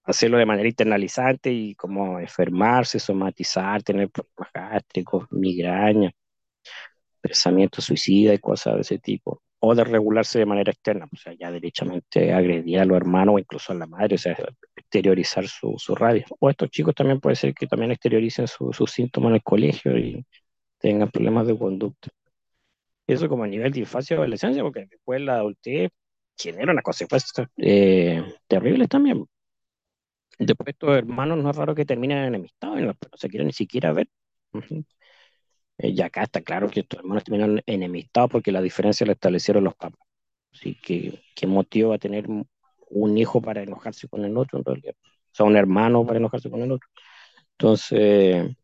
hacerlo 0.04 0.38
de 0.38 0.46
manera 0.46 0.68
internalizante 0.68 1.52
y 1.52 1.74
como 1.74 2.18
enfermarse, 2.20 2.98
somatizar, 2.98 3.82
tener 3.82 4.10
problemas 4.10 4.52
gástricos, 4.52 5.26
migraña, 5.30 6.12
pensamiento 7.20 7.80
suicida 7.80 8.34
y 8.34 8.38
cosas 8.38 8.74
de 8.76 8.80
ese 8.82 8.98
tipo. 8.98 9.42
O 9.60 9.74
de 9.76 9.84
regularse 9.84 10.40
de 10.40 10.46
manera 10.46 10.72
externa, 10.72 11.08
o 11.10 11.16
sea, 11.16 11.34
ya 11.38 11.50
derechamente 11.52 12.32
agredir 12.32 12.80
a 12.80 12.84
los 12.84 12.96
hermanos 12.96 13.36
o 13.36 13.38
incluso 13.38 13.72
a 13.72 13.76
la 13.76 13.86
madre, 13.86 14.16
o 14.16 14.18
sea, 14.18 14.36
exteriorizar 14.74 15.46
su, 15.46 15.76
su 15.78 15.94
rabia. 15.94 16.26
O 16.40 16.50
estos 16.50 16.68
chicos 16.70 16.94
también 16.96 17.20
puede 17.20 17.36
ser 17.36 17.54
que 17.54 17.68
también 17.68 17.92
exterioricen 17.92 18.48
sus 18.48 18.76
su 18.76 18.86
síntomas 18.88 19.30
en 19.30 19.34
el 19.36 19.42
colegio 19.42 19.96
y 19.96 20.26
tengan 20.78 21.10
problemas 21.10 21.46
de 21.46 21.56
conducta. 21.56 22.08
Eso 23.06 23.28
como 23.28 23.44
a 23.44 23.46
nivel 23.46 23.72
de 23.72 23.80
infancia 23.80 24.16
o 24.16 24.20
adolescencia, 24.20 24.62
porque 24.62 24.86
después 24.86 25.20
la 25.20 25.36
adultez 25.36 25.90
genera 26.36 26.72
unas 26.72 26.84
consecuencias 26.84 27.48
eh, 27.56 28.22
también. 28.88 29.26
Después 30.46 30.68
estos 30.68 30.96
hermanos 30.96 31.38
no 31.38 31.50
es 31.50 31.56
raro 31.56 31.74
que 31.74 31.84
terminen 31.84 32.18
enemistados, 32.18 32.80
no, 32.80 32.94
se 33.14 33.28
quieren 33.28 33.46
ni 33.48 33.52
siquiera 33.52 33.92
ver. 33.92 34.08
Uh 34.52 34.60
-huh. 34.60 34.84
eh, 35.78 35.88
y 35.90 36.00
acá 36.02 36.24
está 36.24 36.42
claro 36.42 36.68
que 36.70 36.80
estos 36.80 37.00
hermanos 37.00 37.24
terminan 37.24 37.62
enemistados 37.66 38.30
porque 38.30 38.52
la 38.52 38.62
diferencia 38.62 39.06
la 39.06 39.12
establecieron 39.14 39.64
los 39.64 39.74
papás. 39.76 40.00
Así 40.52 40.74
que, 40.76 41.22
¿qué 41.34 41.46
motivo 41.46 41.90
va 41.90 41.96
a 41.96 41.98
tener 41.98 42.26
un 42.90 43.18
hijo 43.18 43.40
para 43.42 43.62
enojarse 43.62 44.08
con 44.08 44.24
el 44.24 44.36
otro 44.36 44.58
en 44.58 44.64
realidad? 44.64 44.94
O 45.32 45.34
sea, 45.34 45.46
un 45.46 45.56
hermano 45.56 46.06
para 46.06 46.18
enojarse 46.18 46.50
con 46.50 46.62
el 46.62 46.72
otro. 46.72 46.88
Entonces, 47.52 48.56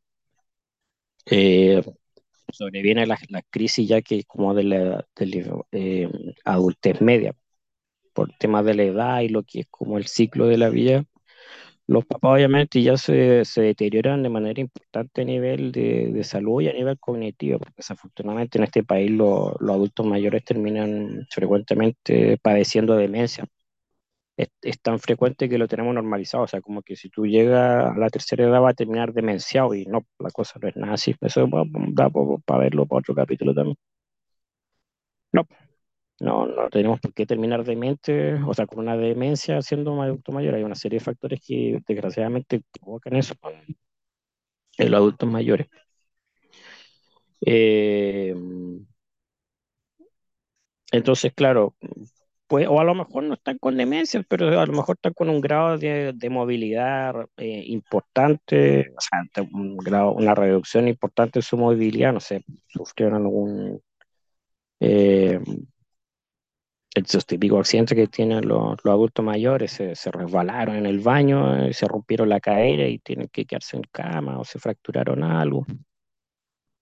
eh, 1.26 1.82
sobreviene 2.52 3.06
la, 3.06 3.18
la, 3.28 3.42
crisis 3.42 3.88
ya 3.88 4.02
que 4.02 4.24
como 4.24 4.54
de 4.54 4.64
la, 4.64 5.06
de 5.16 5.26
la 5.26 5.64
eh, 5.72 6.10
adultez 6.44 7.00
media, 7.00 7.34
por 8.14 8.32
temas 8.38 8.64
de 8.64 8.74
la 8.74 8.84
edad 8.84 9.20
y 9.22 9.28
lo 9.28 9.44
que 9.44 9.60
es 9.60 9.66
como 9.70 9.98
el 9.98 10.06
ciclo 10.06 10.46
de 10.46 10.58
la 10.58 10.70
vida, 10.70 11.04
los 11.88 12.04
papás 12.04 12.34
obviamente 12.34 12.82
ya 12.82 12.96
se, 12.98 13.44
se 13.46 13.62
deterioran 13.62 14.22
de 14.22 14.28
manera 14.28 14.60
importante 14.60 15.22
a 15.22 15.24
nivel 15.24 15.72
de, 15.72 16.10
de, 16.12 16.24
salud 16.24 16.60
y 16.60 16.68
a 16.68 16.72
nivel 16.74 16.98
cognitivo, 16.98 17.58
porque 17.58 17.74
desafortunadamente 17.78 18.58
en 18.58 18.64
este 18.64 18.84
país 18.84 19.10
lo, 19.10 19.56
los 19.58 19.70
adultos 19.74 20.06
mayores 20.06 20.44
terminan 20.44 21.26
frecuentemente 21.30 22.38
padeciendo 22.42 22.94
demencia. 22.94 23.46
Es, 24.36 24.48
es, 24.62 24.80
tan 24.80 24.98
frecuente 25.00 25.48
que 25.48 25.58
lo 25.58 25.68
tenemos 25.68 25.94
normalizado, 25.94 26.44
o 26.44 26.48
sea, 26.48 26.60
como 26.60 26.82
que 26.82 26.96
si 26.96 27.10
tú 27.10 27.26
llegas 27.26 27.96
a 27.96 27.98
la 27.98 28.10
tercera 28.10 28.44
edad 28.44 28.62
va 28.62 28.70
a 28.70 28.74
terminar 28.74 29.12
demenciado 29.14 29.74
y 29.74 29.86
no, 29.86 30.06
la 30.18 30.30
cosa 30.30 30.58
no 30.62 30.68
es 30.68 30.76
nada 30.76 30.94
así, 30.94 31.14
eso 31.22 31.48
da 31.92 32.10
para 32.44 32.60
verlo 32.60 32.86
para 32.86 33.00
otro 33.00 33.14
capítulo 33.14 33.54
también. 33.54 33.76
No, 35.32 35.46
no, 36.20 36.46
no 36.46 36.68
tenemos 36.70 37.00
por 37.00 37.12
qué 37.14 37.26
terminar 37.26 37.64
demente, 37.64 38.34
o 38.34 38.52
sea, 38.54 38.66
con 38.66 38.80
una 38.80 38.96
demencia 38.96 39.62
siendo 39.62 39.92
un 39.92 40.00
adulto 40.04 40.32
mayor. 40.32 40.54
Hay 40.54 40.64
una 40.64 40.74
serie 40.74 40.98
de 40.98 41.04
factores 41.04 41.40
que 41.46 41.80
desgraciadamente 41.86 42.62
provocan 42.80 43.16
eso 43.16 43.34
en 44.78 44.90
los 44.90 44.98
adultos 44.98 45.28
mayores. 45.28 45.68
Eh, 47.40 48.34
entonces, 50.92 51.32
claro, 51.34 51.74
pues, 52.46 52.66
o 52.68 52.80
a 52.80 52.84
lo 52.84 52.94
mejor 52.94 53.24
no 53.24 53.34
están 53.34 53.58
con 53.58 53.76
demencia, 53.76 54.24
pero 54.28 54.60
a 54.60 54.66
lo 54.66 54.72
mejor 54.72 54.96
están 54.96 55.12
con 55.12 55.28
un 55.28 55.40
grado 55.40 55.78
de, 55.78 56.12
de 56.14 56.30
movilidad 56.30 57.14
eh, 57.36 57.64
importante, 57.66 58.92
o 58.96 59.00
sea, 59.00 59.46
un 59.52 59.76
grado, 59.76 60.12
una 60.12 60.34
reducción 60.34 60.88
importante 60.88 61.40
en 61.40 61.42
su 61.42 61.56
movilidad, 61.58 62.12
no 62.12 62.20
sé, 62.20 62.42
sufrieron 62.68 63.16
algún 63.16 63.82
eh, 64.80 65.40
esos 66.98 67.26
típicos 67.26 67.60
accidentes 67.60 67.96
que 67.96 68.06
tienen 68.08 68.46
los, 68.48 68.76
los 68.84 68.92
adultos 68.92 69.24
mayores, 69.24 69.72
se, 69.72 69.94
se, 69.94 70.10
resbalaron 70.10 70.76
en 70.76 70.86
el 70.86 71.00
baño, 71.00 71.64
eh, 71.66 71.72
se 71.74 71.86
rompieron 71.88 72.28
la 72.28 72.40
cadera 72.40 72.86
y 72.88 72.98
tienen 72.98 73.28
que 73.28 73.44
quedarse 73.46 73.76
en 73.76 73.84
cama 73.92 74.38
o 74.38 74.44
se 74.44 74.58
fracturaron 74.58 75.22
algo. 75.24 75.66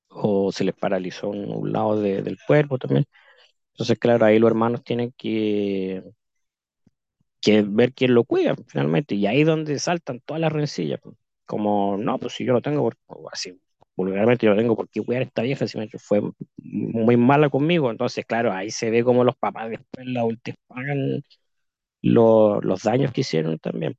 o 0.09 0.53
se 0.53 0.65
les 0.65 0.75
paralizó 0.75 1.29
un, 1.31 1.51
un 1.53 1.73
lado 1.73 2.01
de- 2.01 2.23
del 2.23 2.39
cuerpo 2.47 2.79
también. 2.79 3.05
Entonces, 3.73 3.99
claro, 3.99 4.27
ahí 4.27 4.39
los 4.39 4.51
hermanos 4.51 4.85
tienen 4.85 5.13
que, 5.17 6.03
que 7.41 7.63
ver 7.63 7.93
quién 7.95 8.15
lo 8.15 8.25
cuida 8.25 8.55
finalmente, 8.67 9.15
y 9.15 9.27
ahí 9.27 9.43
es 9.43 9.47
donde 9.47 9.79
saltan 9.79 10.21
todas 10.21 10.41
las 10.41 10.53
rencillas, 10.53 11.01
como, 11.47 11.97
no, 11.99 12.19
pues 12.19 12.35
si 12.35 12.45
yo 12.45 12.53
lo 12.53 12.63
tengo, 12.63 12.91
así, 13.33 13.59
vulgarmente 13.97 14.47
yo 14.47 14.53
lo 14.53 14.59
tengo 14.59 14.77
porque 14.77 15.03
cuidar 15.03 15.23
a 15.23 15.27
esta 15.27 15.43
vieja 15.43 15.67
si 15.67 15.79
me 15.79 15.89
fue 15.99 16.23
muy 16.59 17.17
mala 17.17 17.49
conmigo, 17.51 17.91
entonces, 17.91 18.25
claro, 18.27 18.53
ahí 18.53 18.71
se 18.71 18.91
ve 18.91 19.05
como 19.05 19.25
los 19.25 19.37
papás 19.37 19.71
después 19.71 20.07
la 20.07 20.25
última 20.25 20.57
pagan 20.69 21.23
lo- 22.03 22.61
los 22.63 22.83
daños 22.85 23.13
que 23.13 23.23
hicieron 23.23 23.59
también. 23.59 23.97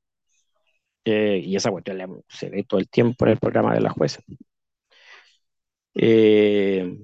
Eh, 1.05 1.41
y 1.43 1.55
esa 1.55 1.71
cuestión 1.71 2.21
se 2.27 2.49
ve 2.49 2.63
todo 2.63 2.79
el 2.79 2.89
tiempo 2.89 3.25
en 3.25 3.31
el 3.31 3.39
programa 3.39 3.73
de 3.73 3.81
la 3.81 3.89
jueza. 3.91 4.21
Eh, 5.95 6.97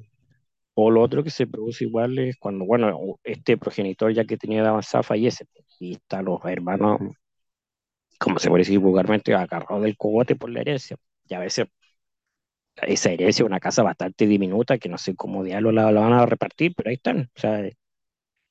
o 0.75 0.91
lo 0.91 1.01
otro 1.01 1.23
que 1.23 1.31
se 1.31 1.47
produce 1.47 1.85
igual 1.85 2.17
es 2.19 2.37
cuando, 2.37 2.65
bueno, 2.65 3.17
este 3.23 3.57
progenitor 3.57 4.13
ya 4.13 4.25
que 4.25 4.37
tenía 4.37 4.63
de 4.63 4.69
avanzada 4.69 5.03
fallece 5.03 5.45
y 5.79 5.93
están 5.95 6.25
los 6.25 6.39
hermanos, 6.45 6.99
como 8.19 8.39
se 8.39 8.49
puede 8.49 8.61
decir 8.61 8.79
vulgarmente, 8.79 9.33
agarrados 9.33 9.83
del 9.83 9.97
cogote 9.97 10.35
por 10.35 10.49
la 10.49 10.61
herencia. 10.61 10.97
Y 11.27 11.33
a 11.33 11.39
veces 11.39 11.67
esa 12.81 13.11
herencia 13.11 13.45
una 13.45 13.59
casa 13.59 13.83
bastante 13.83 14.27
diminuta 14.27 14.77
que 14.77 14.89
no 14.89 14.97
sé 14.97 15.15
cómo 15.15 15.43
diablos 15.43 15.73
la, 15.73 15.91
van 15.91 16.13
a 16.13 16.25
repartir, 16.25 16.73
pero 16.75 16.89
ahí 16.89 16.95
están. 16.95 17.31
O 17.35 17.39
sea, 17.39 17.69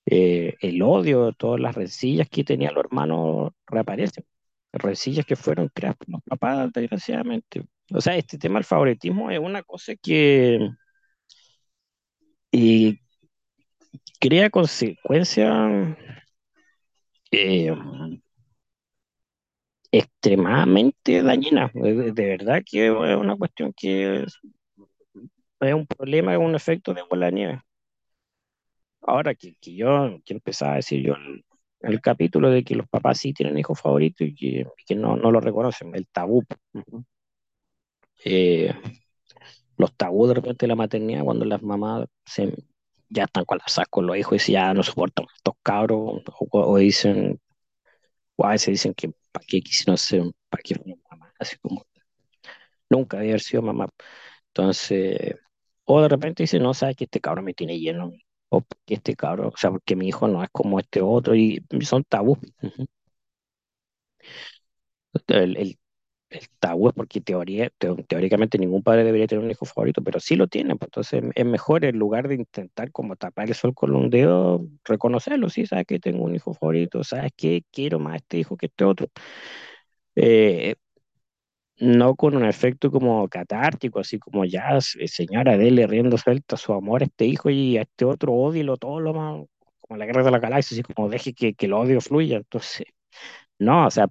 eh, 0.06 0.54
el 0.60 0.82
odio, 0.82 1.32
todas 1.32 1.60
las 1.60 1.74
rencillas 1.74 2.28
que 2.28 2.44
tenían 2.44 2.74
los 2.74 2.84
hermanos 2.84 3.52
reaparecen. 3.66 4.24
Rencillas 4.72 5.26
que 5.26 5.36
fueron 5.36 5.68
creadas 5.74 5.98
por 5.98 6.10
los 6.10 6.22
papás, 6.22 6.72
desgraciadamente. 6.72 7.64
O 7.92 8.00
sea, 8.00 8.16
este 8.16 8.38
tema 8.38 8.56
del 8.56 8.64
favoritismo 8.64 9.30
es 9.30 9.38
una 9.38 9.62
cosa 9.62 9.94
que 9.96 10.70
y 12.52 13.00
crea 14.20 14.50
consecuencias 14.50 15.96
eh, 17.30 17.74
extremadamente 19.92 21.22
dañinas. 21.22 21.70
De, 21.74 22.12
verdad 22.12 22.62
que 22.68 22.86
es 22.86 22.92
una 22.92 23.36
cuestión 23.36 23.72
que 23.76 24.24
es, 24.24 24.40
un 25.60 25.86
problema, 25.86 26.32
es 26.32 26.40
un 26.40 26.54
efecto 26.54 26.94
de 26.94 27.02
bola 27.02 27.26
de 27.26 27.32
nieve. 27.32 27.62
Ahora 29.02 29.34
que, 29.34 29.54
que 29.60 29.74
yo, 29.74 30.18
que 30.24 30.34
empezaba 30.34 30.72
a 30.72 30.76
decir 30.76 31.02
yo 31.02 31.14
el, 31.80 32.00
capítulo 32.00 32.50
de 32.50 32.64
que 32.64 32.76
los 32.76 32.88
papás 32.88 33.18
sí 33.18 33.32
tienen 33.32 33.58
hijos 33.58 33.80
favoritos 33.80 34.26
y 34.28 34.34
que, 34.34 34.66
que 34.86 34.94
no, 34.94 35.16
no 35.16 35.30
lo 35.30 35.40
reconocen, 35.40 35.94
el 35.94 36.06
tabú. 36.08 36.44
Eh, 38.24 38.72
los 39.76 39.94
tabú 39.96 40.26
de 40.28 40.34
repente 40.34 40.64
de 40.66 40.68
la 40.68 40.76
maternidad, 40.76 41.24
cuando 41.24 41.44
las 41.44 41.62
mamás 41.62 42.06
se, 42.24 42.54
ya 43.08 43.24
están 43.24 43.44
las 43.48 43.88
con 43.88 44.06
los 44.06 44.16
hijos 44.16 44.32
y 44.32 44.36
dicen, 44.36 44.52
ya 44.54 44.74
no 44.74 44.82
soportan 44.82 45.26
estos 45.34 45.54
cabros, 45.62 46.22
o, 46.38 46.78
dicen, 46.78 47.40
o 48.36 48.46
a 48.46 48.50
veces 48.50 48.68
dicen 48.68 48.94
que 48.94 49.12
qué 49.46 49.60
quisieron 49.62 49.96
ser, 49.98 50.22
para 50.48 50.62
qué 50.62 50.74
fueron 50.76 51.02
mamás, 51.10 51.32
así 51.38 51.56
como 51.58 51.84
nunca 52.90 53.18
había 53.18 53.38
sido 53.38 53.62
mamá. 53.62 53.88
Entonces, 54.48 55.36
o 55.84 56.02
de 56.02 56.08
repente 56.08 56.42
dicen, 56.44 56.62
no, 56.62 56.74
sabes 56.74 56.96
que 56.96 57.04
este 57.04 57.20
cabro 57.20 57.42
me 57.42 57.54
tiene 57.54 57.78
lleno, 57.80 58.12
o 58.50 58.64
que 58.86 58.94
este 58.94 59.16
cabro, 59.16 59.48
o 59.48 59.56
sea, 59.56 59.70
porque 59.70 59.96
mi 59.96 60.08
hijo 60.08 60.28
no 60.28 60.42
es 60.44 60.50
como 60.52 60.78
este 60.80 61.02
otro, 61.02 61.34
y 61.36 61.64
son 61.82 62.04
tabú. 62.04 62.38
El, 65.28 65.78
el 66.32 66.48
tabú 66.58 66.88
es 66.88 66.94
porque 66.94 67.20
teoría, 67.20 67.70
teo- 67.78 67.96
teóricamente 68.08 68.58
ningún 68.58 68.82
padre 68.82 69.04
debería 69.04 69.26
tener 69.26 69.44
un 69.44 69.50
hijo 69.50 69.66
favorito, 69.66 70.02
pero 70.02 70.20
sí 70.20 70.36
lo 70.36 70.48
tiene, 70.48 70.76
pues 70.76 70.88
entonces 70.88 71.22
es 71.34 71.44
mejor 71.46 71.84
en 71.84 71.98
lugar 71.98 72.28
de 72.28 72.36
intentar 72.36 72.92
como 72.92 73.16
tapar 73.16 73.48
el 73.48 73.54
sol 73.54 73.74
con 73.74 73.94
un 73.96 74.10
dedo, 74.10 74.66
reconocerlo, 74.84 75.48
sí, 75.50 75.66
sabes 75.66 75.86
que 75.86 76.00
tengo 76.00 76.24
un 76.24 76.34
hijo 76.34 76.54
favorito, 76.54 77.04
sabes 77.04 77.32
que 77.36 77.64
quiero 77.72 77.98
más 77.98 78.16
este 78.16 78.38
hijo 78.38 78.56
que 78.56 78.66
este 78.66 78.84
otro. 78.84 79.08
Eh, 80.14 80.74
no 81.80 82.14
con 82.16 82.36
un 82.36 82.44
efecto 82.44 82.90
como 82.90 83.28
catártico, 83.28 84.00
así 84.00 84.18
como 84.18 84.44
ya, 84.44 84.80
se- 84.80 85.08
señora, 85.08 85.56
dele 85.58 85.86
riendo 85.86 86.16
suelta 86.18 86.56
su 86.56 86.72
amor 86.72 87.02
a 87.02 87.06
este 87.06 87.24
hijo 87.26 87.50
y 87.50 87.78
a 87.78 87.82
este 87.82 88.04
otro 88.04 88.32
odio 88.34 88.76
todo 88.76 89.00
lo 89.00 89.12
más, 89.14 89.46
como 89.80 89.96
la 89.98 90.06
guerra 90.06 90.22
de 90.24 90.30
la 90.30 90.38
galaxia, 90.38 90.74
así 90.76 90.82
como 90.82 91.08
deje 91.08 91.34
que, 91.34 91.54
que 91.54 91.66
el 91.66 91.72
odio 91.74 92.00
fluya. 92.00 92.36
Entonces, 92.38 92.86
no, 93.58 93.86
o 93.88 93.92
sea, 93.92 94.08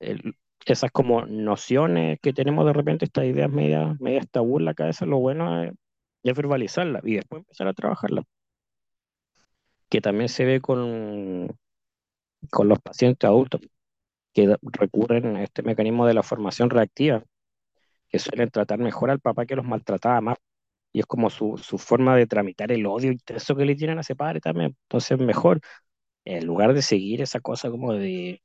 el- 0.00 0.34
esas 0.72 0.90
como 0.92 1.26
nociones 1.26 2.18
que 2.22 2.32
tenemos 2.32 2.66
de 2.66 2.72
repente, 2.72 3.04
estas 3.06 3.24
ideas 3.26 3.50
medias 3.50 3.98
media 4.00 4.22
tabú 4.30 4.58
en 4.58 4.64
la 4.66 4.74
cabeza, 4.74 5.06
lo 5.06 5.18
bueno 5.18 5.62
es, 5.64 5.72
es 6.24 6.36
verbalizarlas 6.36 7.02
y 7.04 7.16
después 7.16 7.40
empezar 7.40 7.68
a 7.68 7.74
trabajarlas, 7.74 8.24
que 9.88 10.00
también 10.00 10.28
se 10.28 10.44
ve 10.44 10.60
con, 10.60 11.48
con 12.50 12.68
los 12.68 12.80
pacientes 12.80 13.28
adultos 13.28 13.60
que 14.34 14.56
recurren 14.62 15.36
a 15.36 15.44
este 15.44 15.62
mecanismo 15.62 16.06
de 16.06 16.14
la 16.14 16.22
formación 16.24 16.70
reactiva, 16.70 17.24
que 18.10 18.20
suelen 18.20 18.50
tratar 18.50 18.80
mejor 18.80 19.10
al 19.10 19.20
papá 19.20 19.46
que 19.46 19.56
los 19.56 19.66
maltrataba 19.66 20.20
más. 20.22 20.38
Y 20.92 21.00
es 21.00 21.06
como 21.06 21.30
su, 21.30 21.58
su 21.58 21.78
forma 21.78 22.16
de 22.16 22.26
tramitar 22.28 22.72
el 22.72 22.86
odio 22.86 23.12
intenso 23.12 23.56
que 23.56 23.66
le 23.66 23.76
tienen 23.76 23.98
a 23.98 24.02
ese 24.02 24.16
padre 24.16 24.40
también. 24.40 24.76
Entonces, 24.84 25.18
mejor, 25.20 25.60
en 26.26 26.46
lugar 26.46 26.74
de 26.74 26.82
seguir 26.82 27.22
esa 27.22 27.40
cosa 27.40 27.70
como 27.70 27.94
de, 27.94 28.42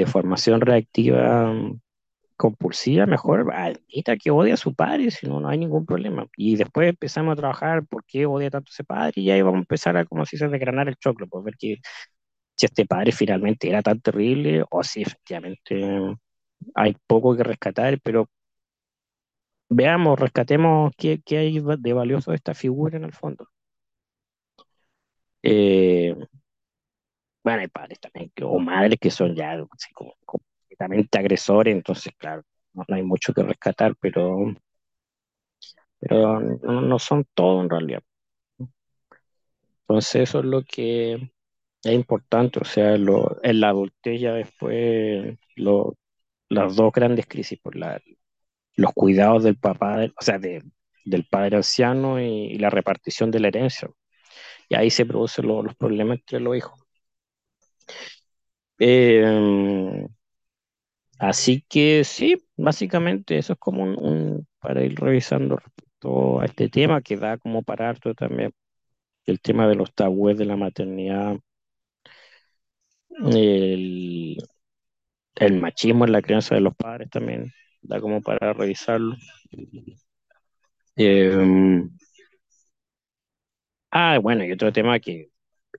de 0.00 0.06
formación 0.10 0.60
reactiva 0.60 1.52
compulsiva, 2.36 3.06
mejor 3.06 3.52
admita 3.54 4.16
que 4.16 4.30
odia 4.30 4.54
a 4.54 4.56
su 4.56 4.74
padre, 4.74 5.10
si 5.10 5.26
no, 5.26 5.40
no 5.40 5.48
hay 5.48 5.58
ningún 5.58 5.86
problema. 5.86 6.26
Y 6.36 6.56
después 6.56 6.88
empezamos 6.88 7.32
a 7.34 7.36
trabajar 7.36 7.86
por 7.86 8.04
qué 8.06 8.26
odia 8.26 8.50
tanto 8.50 8.70
a 8.70 8.74
ese 8.74 8.84
padre 8.84 9.20
y 9.20 9.30
ahí 9.30 9.42
vamos 9.42 9.58
a 9.58 9.60
empezar 9.60 9.96
a, 9.96 10.06
como 10.06 10.24
si 10.26 10.38
se 10.38 10.48
desgranar 10.48 10.88
el 10.88 10.96
choclo, 10.96 11.26
pues 11.28 11.44
ver 11.44 11.56
que 11.58 11.78
si 12.56 12.66
este 12.66 12.86
padre 12.86 13.12
finalmente 13.12 13.68
era 13.68 13.82
tan 13.82 14.00
terrible 14.00 14.64
o 14.70 14.82
si 14.84 15.02
efectivamente 15.02 16.16
hay 16.74 16.96
poco 17.06 17.36
que 17.36 17.44
rescatar, 17.44 18.00
pero 18.02 18.28
veamos, 19.70 20.18
rescatemos 20.18 20.92
qué, 20.98 21.20
qué 21.24 21.38
hay 21.38 21.60
de 21.78 21.92
valioso 21.92 22.30
de 22.30 22.36
esta 22.36 22.54
figura 22.54 22.96
en 22.98 23.04
el 23.04 23.12
fondo. 23.12 23.48
Eh, 25.42 26.14
bueno, 27.42 27.60
hay 27.62 27.68
padres 27.68 28.00
también, 28.00 28.32
o 28.42 28.58
madres 28.58 28.98
que 29.00 29.10
son 29.10 29.34
ya 29.34 29.56
completamente 30.24 31.18
agresores, 31.18 31.74
entonces, 31.74 32.12
claro, 32.18 32.42
no, 32.74 32.84
hay 32.88 33.02
mucho 33.02 33.32
que 33.34 33.42
rescatar, 33.42 33.94
pero 34.00 34.38
pero 35.98 36.40
no, 36.40 36.80
no 36.82 36.98
son 36.98 37.26
todo 37.34 37.60
en 37.62 37.70
realidad. 37.70 38.02
Entonces 39.82 40.22
eso 40.28 40.38
es 40.40 40.44
lo 40.44 40.62
que 40.64 41.14
es 41.84 41.92
importante, 41.92 42.60
o 42.60 42.64
sea, 42.64 42.94
en 43.42 43.60
la 43.60 43.68
adultez 43.70 44.20
después 44.34 45.38
lo- 45.56 45.96
las 46.50 46.76
dos 46.76 46.92
grandes 46.92 47.26
crisis, 47.26 47.58
por 47.60 47.76
la, 47.76 48.00
los 48.76 48.92
cuidados 48.94 49.44
del 49.44 49.58
papá, 49.58 50.06
o 50.18 50.22
sea, 50.24 50.38
de- 50.40 50.64
del 51.06 51.26
padre 51.26 51.56
anciano 51.58 52.20
y, 52.20 52.58
la 52.58 52.70
repartición 52.70 53.30
de 53.32 53.40
la 53.40 53.48
herencia. 53.48 53.90
Y 54.70 54.76
ahí 54.76 54.90
se 54.90 55.06
producen 55.06 55.48
lo- 55.48 55.62
los 55.64 55.76
problemas 55.76 56.18
entre 56.20 56.40
los 56.40 56.56
hijos. 56.58 56.79
Eh, 58.78 60.06
así 61.18 61.64
que 61.68 62.04
sí, 62.04 62.36
básicamente 62.56 63.38
eso 63.38 63.52
es 63.54 63.58
como 63.58 63.84
un, 63.84 64.46
para 64.58 64.84
ir 64.84 64.98
revisando 64.98 65.56
respecto 65.56 66.40
a 66.40 66.46
este 66.46 66.68
tema 66.68 67.02
que 67.02 67.16
da 67.16 67.38
como 67.38 67.62
para 67.62 67.88
harto 67.90 68.14
también 68.14 68.52
el 69.26 69.40
tema 69.40 69.68
de 69.68 69.76
los 69.76 69.94
tabúes 69.94 70.38
de 70.38 70.46
la 70.46 70.56
maternidad 70.56 71.38
El, 73.24 74.36
machismo 75.60 76.04
en 76.04 76.12
la 76.12 76.22
crianza 76.22 76.54
de 76.54 76.60
los 76.60 76.74
padres 76.76 77.10
también 77.10 77.52
da 77.82 78.00
como 78.00 78.20
para 78.22 78.52
revisarlo. 78.52 79.16
Eh, 80.96 81.82
ah, 83.90 84.18
bueno, 84.20 84.44
y 84.44 84.52
otro 84.52 84.72
tema 84.72 84.98
que 85.00 85.30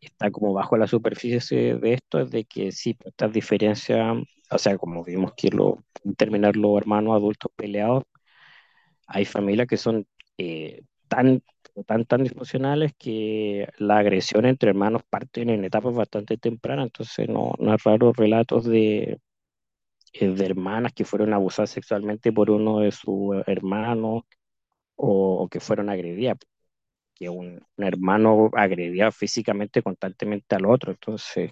está 0.01 0.31
como 0.31 0.53
bajo 0.53 0.77
la 0.77 0.87
superficie 0.87 1.75
de 1.77 1.93
esto 1.93 2.19
es 2.19 2.31
de 2.31 2.45
que 2.45 2.71
sí, 2.71 2.93
pues, 2.95 3.09
estas 3.13 3.31
diferencias, 3.33 4.17
o 4.51 4.57
sea, 4.57 4.77
como 4.77 5.03
vimos 5.03 5.33
que 5.35 5.49
lo, 5.49 5.83
terminar 6.17 6.55
los 6.57 6.77
hermanos 6.77 7.15
adultos 7.15 7.51
peleados, 7.55 8.03
hay 9.07 9.25
familias 9.25 9.67
que 9.67 9.77
son 9.77 10.07
eh, 10.37 10.81
tan, 11.07 11.43
tan, 11.85 12.05
tan 12.05 12.23
disfuncionales 12.23 12.93
que 12.97 13.67
la 13.77 13.97
agresión 13.99 14.45
entre 14.45 14.69
hermanos 14.69 15.03
parten 15.09 15.49
en 15.49 15.65
etapas 15.65 15.93
bastante 15.95 16.37
tempranas, 16.37 16.85
entonces 16.87 17.27
no, 17.29 17.53
no 17.59 17.73
es 17.75 17.83
raro 17.83 18.13
relatos 18.13 18.65
de 18.65 19.19
eh, 20.13 20.29
de 20.29 20.45
hermanas 20.45 20.93
que 20.93 21.05
fueron 21.05 21.33
abusadas 21.33 21.71
sexualmente 21.71 22.31
por 22.33 22.49
uno 22.51 22.79
de 22.79 22.91
sus 22.91 23.35
hermanos 23.47 24.23
o, 24.95 25.43
o 25.43 25.49
que 25.49 25.59
fueron 25.59 25.89
agredidas, 25.89 26.37
que 27.21 27.29
un, 27.29 27.61
hermano 27.77 28.49
agredía 28.53 29.11
físicamente 29.11 29.83
constantemente 29.83 30.55
al 30.55 30.65
otro, 30.65 30.91
entonces 30.91 31.51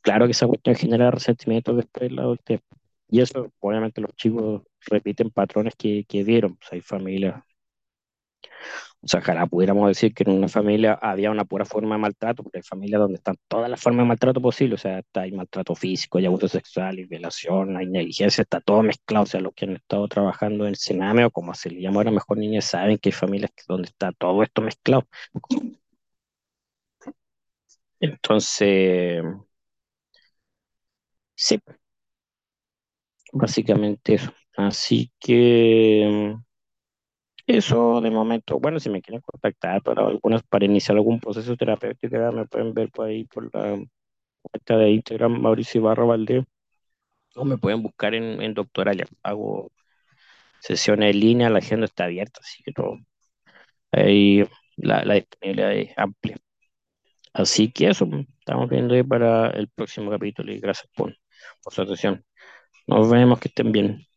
claro 0.00 0.26
que 0.26 0.32
esa 0.32 0.46
cuestión 0.46 0.76
genera 0.76 1.10
resentimiento 1.10 1.74
después 1.74 2.08
de 2.08 2.14
la 2.14 2.22
adultez. 2.22 2.60
Y 3.10 3.20
eso, 3.20 3.52
obviamente, 3.60 4.00
los 4.00 4.14
chicos 4.16 4.62
repiten 4.86 5.30
patrones 5.30 5.74
que, 5.76 6.04
que 6.08 6.22
vieron. 6.24 6.56
Pues 6.56 6.72
hay 6.72 6.80
familias 6.82 7.42
O 9.00 9.06
sea, 9.08 9.20
ojalá 9.20 9.46
pudiéramos 9.46 9.88
decir 9.88 10.12
que 10.14 10.24
en 10.24 10.30
una 10.32 10.48
familia 10.48 10.98
había 11.00 11.30
una 11.30 11.44
pura 11.44 11.64
forma 11.64 11.94
de 11.96 12.00
maltrato, 12.02 12.42
porque 12.42 12.58
hay 12.58 12.62
familias 12.62 13.00
donde 13.00 13.16
están 13.16 13.36
todas 13.48 13.70
las 13.70 13.80
formas 13.80 14.04
de 14.04 14.08
maltrato 14.08 14.40
posibles, 14.40 14.80
o 14.80 14.82
sea, 14.82 14.98
está, 15.00 15.22
hay 15.22 15.32
maltrato 15.32 15.74
físico, 15.74 16.18
hay 16.18 16.26
abuso 16.26 16.48
sexual, 16.48 16.96
hay 16.96 17.04
violación, 17.04 17.76
hay 17.76 17.86
negligencia, 17.86 18.42
está 18.42 18.60
todo 18.60 18.82
mezclado, 18.82 19.22
o 19.24 19.26
sea, 19.26 19.40
los 19.40 19.54
que 19.54 19.66
han 19.66 19.76
estado 19.76 20.08
trabajando 20.08 20.64
en 20.64 20.70
el 20.70 20.76
Sename 20.76 21.24
o 21.24 21.30
como 21.30 21.54
se 21.54 21.70
le 21.70 21.80
llama 21.80 21.96
ahora 21.98 22.10
mejor 22.10 22.38
niñas 22.38 22.64
saben 22.64 22.98
que 22.98 23.10
hay 23.10 23.12
familias 23.12 23.52
donde 23.68 23.88
está 23.88 24.12
todo 24.12 24.42
esto 24.42 24.62
mezclado. 24.62 25.06
Entonces, 28.00 29.22
sí, 31.34 31.58
básicamente 33.32 34.14
eso. 34.14 34.32
Así 34.56 35.12
que 35.20 36.34
eso 37.48 38.00
de 38.00 38.10
momento, 38.10 38.60
bueno, 38.60 38.80
si 38.80 38.90
me 38.90 39.02
quieren 39.02 39.22
contactar 39.22 39.82
para 39.82 40.06
algunas, 40.06 40.42
para 40.44 40.64
iniciar 40.66 40.96
algún 40.96 41.20
proceso 41.20 41.56
terapéutico, 41.56 42.16
me 42.32 42.46
pueden 42.46 42.74
ver 42.74 42.90
por 42.90 43.06
ahí 43.08 43.24
por 43.24 43.52
la 43.54 43.78
cuenta 44.42 44.76
de 44.78 44.90
Instagram 44.92 45.40
Mauricio 45.40 45.80
Ibarra 45.80 46.04
Valdés, 46.04 46.44
o 47.36 47.44
me 47.44 47.58
pueden 47.58 47.82
buscar 47.82 48.14
en, 48.14 48.42
en 48.42 48.54
Doctoralia. 48.54 49.06
Hago 49.22 49.72
sesiones 50.60 51.14
en 51.14 51.20
línea, 51.20 51.50
la 51.50 51.58
agenda 51.60 51.86
está 51.86 52.04
abierta, 52.04 52.40
así 52.42 52.62
que 52.64 52.72
no, 52.78 52.98
ahí 53.92 54.44
la, 54.76 55.04
la 55.04 55.14
disponibilidad 55.14 55.74
es 55.74 55.92
amplia. 55.98 56.36
Así 57.32 57.70
que 57.72 57.88
eso, 57.88 58.08
estamos 58.40 58.68
viendo 58.70 58.94
ahí 58.94 59.02
para 59.02 59.50
el 59.50 59.68
próximo 59.68 60.10
capítulo 60.10 60.52
y 60.52 60.60
gracias 60.60 60.88
por 60.96 61.16
su 61.72 61.82
atención. 61.82 62.24
Nos 62.88 63.10
vemos, 63.10 63.40
que 63.40 63.48
estén 63.48 63.72
bien. 63.72 64.07